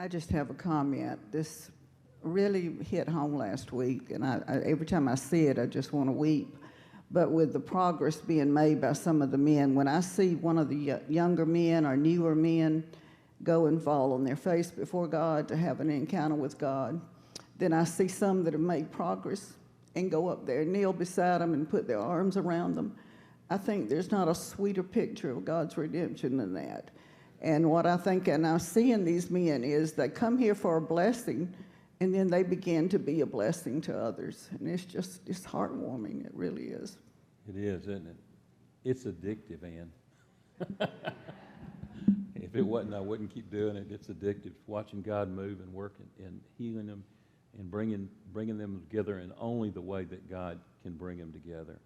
[0.00, 1.20] I just have a comment.
[1.30, 1.70] This
[2.22, 5.92] really hit home last week, and I, I, every time I see it, I just
[5.92, 6.56] want to weep.
[7.10, 10.56] But with the progress being made by some of the men, when I see one
[10.56, 12.82] of the younger men or newer men
[13.42, 16.98] go and fall on their face before God to have an encounter with God,
[17.58, 19.52] then I see some that have made progress
[19.96, 22.96] and go up there, kneel beside them, and put their arms around them.
[23.50, 26.90] I think there's not a sweeter picture of God's redemption than that.
[27.40, 30.76] And what I think and I see in these men is they come here for
[30.76, 31.52] a blessing
[32.00, 34.48] and then they begin to be a blessing to others.
[34.58, 36.24] And it's just, it's heartwarming.
[36.24, 36.96] It really is.
[37.48, 38.16] It is, isn't it?
[38.84, 39.90] It's addictive, Ann.
[42.34, 43.86] if it wasn't, I wouldn't keep doing it.
[43.90, 47.04] It's addictive, watching God move and work and, healing them
[47.58, 51.78] and bringing, bringing them together in only the way that God can bring them together.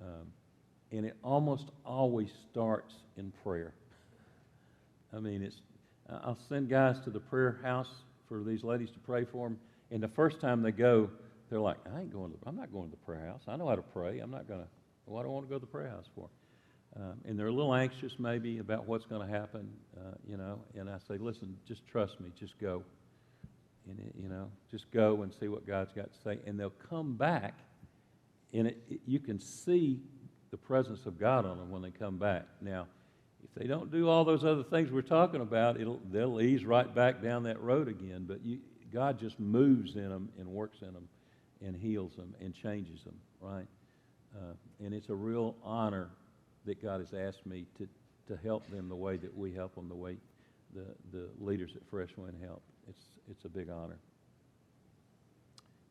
[0.00, 0.26] Um,
[0.92, 3.74] and it almost always starts in prayer.
[5.14, 5.60] I mean, it's,
[6.08, 7.90] I'll send guys to the prayer house
[8.28, 9.58] for these ladies to pray for them,
[9.90, 11.10] and the first time they go,
[11.48, 13.42] they're like, I ain't going to, I'm not going to the prayer house.
[13.48, 14.20] I know how to pray.
[14.20, 14.66] I'm not going to,
[15.06, 16.28] what do I want to go to the prayer house for?
[16.96, 20.60] Um, and they're a little anxious maybe about what's going to happen, uh, you know,
[20.76, 22.84] and I say, listen, just trust me, just go.
[23.88, 26.38] And, it, you know, just go and see what God's got to say.
[26.46, 27.54] And they'll come back,
[28.52, 30.00] and it, it, you can see
[30.50, 32.46] the presence of God on them when they come back.
[32.60, 32.86] Now,
[33.44, 36.92] if they don't do all those other things we're talking about, it'll, they'll ease right
[36.94, 38.24] back down that road again.
[38.28, 38.58] But you,
[38.92, 41.08] God just moves in them and works in them
[41.64, 43.66] and heals them and changes them, right?
[44.34, 46.10] Uh, and it's a real honor
[46.66, 47.88] that God has asked me to,
[48.28, 50.16] to help them the way that we help them, the way
[50.74, 52.62] the, the leaders at Fresh Wind help.
[52.88, 53.98] It's, it's a big honor.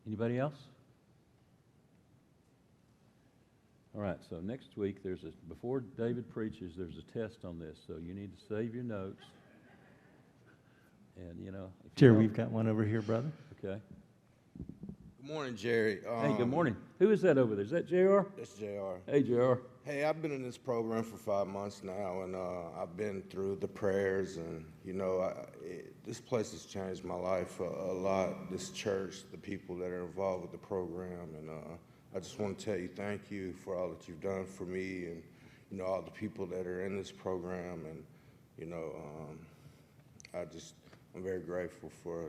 [0.08, 0.56] Anybody else?
[3.96, 7.78] All right, so next week, there's a, before David preaches, there's a test on this,
[7.88, 9.24] so you need to save your notes.
[11.18, 11.70] And, you know.
[11.80, 13.32] if you Jerry, don't- we've got one over here, brother.
[13.64, 13.82] Okay.
[15.18, 16.00] Good morning, Jerry.
[16.04, 16.76] Hey, good Um, morning.
[17.00, 17.66] Who is that over there?
[17.66, 18.22] Is that JR?
[18.38, 19.00] That's JR.
[19.08, 19.56] Hey, JR.
[19.84, 23.56] Hey, I've been in this program for five months now, and uh, I've been through
[23.58, 25.32] the prayers, and you know, I,
[25.66, 28.50] it, this place has changed my life a, a lot.
[28.52, 31.54] This church, the people that are involved with the program, and uh,
[32.16, 35.06] I just want to tell you thank you for all that you've done for me,
[35.06, 35.22] and
[35.70, 38.04] you know, all the people that are in this program, and
[38.58, 39.40] you know, um,
[40.34, 40.74] I just
[41.16, 42.26] I'm very grateful for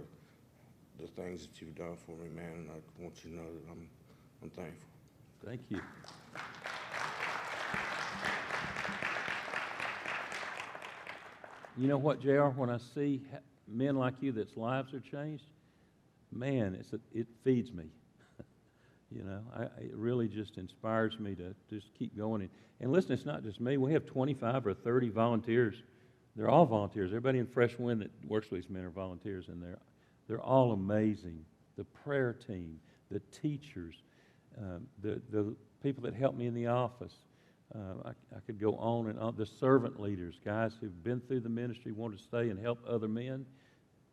[1.00, 2.52] the things that you've done for me, man.
[2.52, 3.88] And I want you to know that I'm
[4.42, 4.88] I'm thankful.
[5.44, 5.80] Thank you.
[11.78, 12.48] You know what, JR?
[12.48, 13.22] When I see
[13.66, 15.44] men like you that's lives are changed,
[16.30, 17.84] man, it's a, it feeds me.
[19.14, 22.42] You know, I, it really just inspires me to just keep going.
[22.42, 22.50] And,
[22.80, 23.76] and listen, it's not just me.
[23.76, 25.74] We have 25 or 30 volunteers.
[26.36, 27.10] They're all volunteers.
[27.10, 29.78] Everybody in Fresh Wind that works with these men are volunteers, and they're,
[30.28, 31.44] they're all amazing.
[31.76, 32.78] The prayer team,
[33.10, 33.96] the teachers,
[34.58, 37.14] um, the, the people that help me in the office.
[37.74, 39.34] Uh, I, I could go on and on.
[39.36, 43.08] The servant leaders, guys who've been through the ministry, want to stay and help other
[43.08, 43.44] men,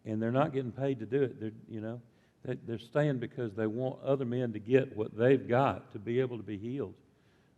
[0.06, 1.39] and they're not getting paid to do it.
[1.39, 2.02] They're, you know,
[2.45, 6.19] they, they're staying because they want other men to get what they've got to be
[6.19, 6.93] able to be healed.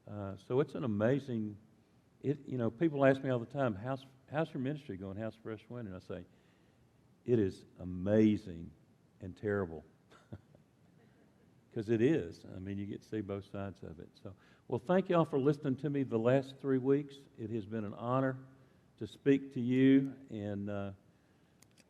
[0.10, 1.56] Uh, so it's an amazing.
[2.24, 5.18] It, you know, people ask me all the time, "How's how's your ministry going?
[5.18, 6.22] How's Fresh Wind?" And I say,
[7.26, 8.70] "It is amazing
[9.22, 9.84] and terrible."
[11.72, 12.40] because it is.
[12.56, 14.10] I mean, you get to see both sides of it.
[14.24, 14.32] So,
[14.68, 17.16] well, thank y'all for listening to me the last three weeks.
[17.38, 18.38] It has been an honor
[19.00, 20.90] to speak to you, and uh,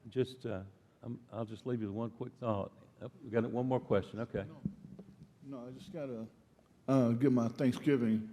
[0.09, 0.59] just uh,
[1.03, 2.71] I'm, I'll just leave you with one quick thought.
[3.02, 4.20] Oh, we got one more question.
[4.20, 4.43] Okay.
[5.47, 6.26] No, I just gotta
[6.88, 8.30] uh, give my Thanksgiving.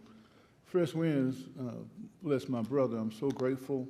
[0.64, 1.75] Fresh Winds, uh,
[2.23, 2.97] bless my brother.
[2.97, 3.89] I'm so grateful.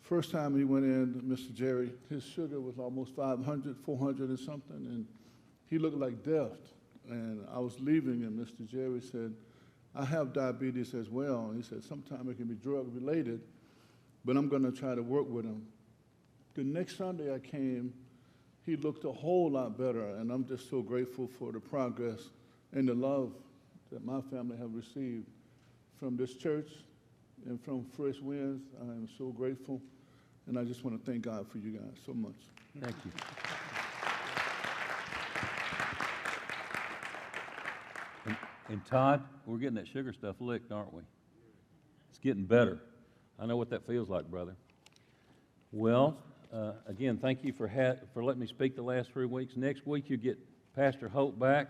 [0.00, 1.52] First time he went in, Mr.
[1.52, 5.06] Jerry, his sugar was almost 500, 400 and something, and
[5.66, 6.56] he looked like death.
[7.08, 8.66] And I was leaving, and Mr.
[8.66, 9.34] Jerry said,
[9.94, 13.40] "I have diabetes as well." And he said, "Sometimes it can be drug related,
[14.24, 15.66] but I'm going to try to work with him."
[16.54, 17.92] The next Sunday I came,
[18.64, 22.30] he looked a whole lot better, and I'm just so grateful for the progress
[22.72, 23.32] and the love
[23.90, 25.26] that my family have received
[25.98, 26.70] from this church
[27.46, 28.62] and from Fresh Winds.
[28.80, 29.82] I am so grateful,
[30.46, 32.34] and I just want to thank God for you guys so much.
[32.80, 33.10] Thank you.
[38.26, 38.36] And,
[38.68, 41.02] and Todd, we're getting that sugar stuff licked, aren't we?
[42.10, 42.80] It's getting better.
[43.38, 44.54] I know what that feels like, brother.
[45.72, 46.16] Well,
[46.52, 49.54] uh, again, thank you for ha- for letting me speak the last three weeks.
[49.56, 50.38] Next week you get
[50.74, 51.68] Pastor Hope back.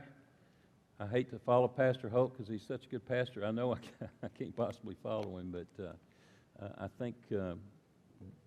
[0.99, 3.45] I hate to follow Pastor Hope because he's such a good pastor.
[3.45, 7.61] I know I can't, I can't possibly follow him, but uh, uh, I think um,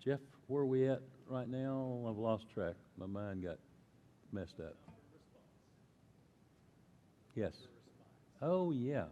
[0.03, 2.05] Jeff, where are we at right now?
[2.07, 2.75] I've lost track.
[2.97, 3.57] My mind got
[4.31, 4.75] messed up.
[7.35, 7.53] Yes.
[8.41, 9.05] Oh, yeah.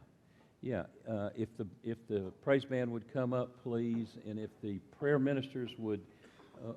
[0.62, 0.84] Yeah.
[1.10, 5.20] Uh, if the, if the praise band would come up, please, and if the prayer
[5.20, 6.13] ministers would, uh,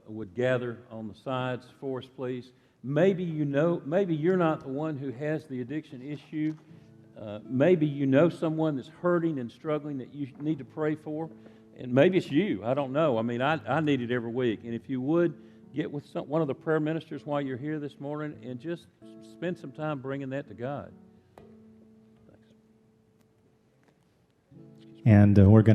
[0.06, 2.50] would gather on the sides for us, please.
[2.82, 6.54] Maybe you know, maybe you're not the one who has the addiction issue.
[7.20, 11.30] Uh, maybe you know someone that's hurting and struggling that you need to pray for.
[11.78, 12.64] And maybe it's you.
[12.64, 13.18] I don't know.
[13.18, 14.60] I mean, I, I need it every week.
[14.64, 15.34] And if you would,
[15.76, 18.86] get with some, one of the prayer ministers while you're here this morning and just
[19.30, 20.90] spend some time bringing that to God.
[22.26, 22.42] Thanks.
[25.04, 25.74] And uh, we're going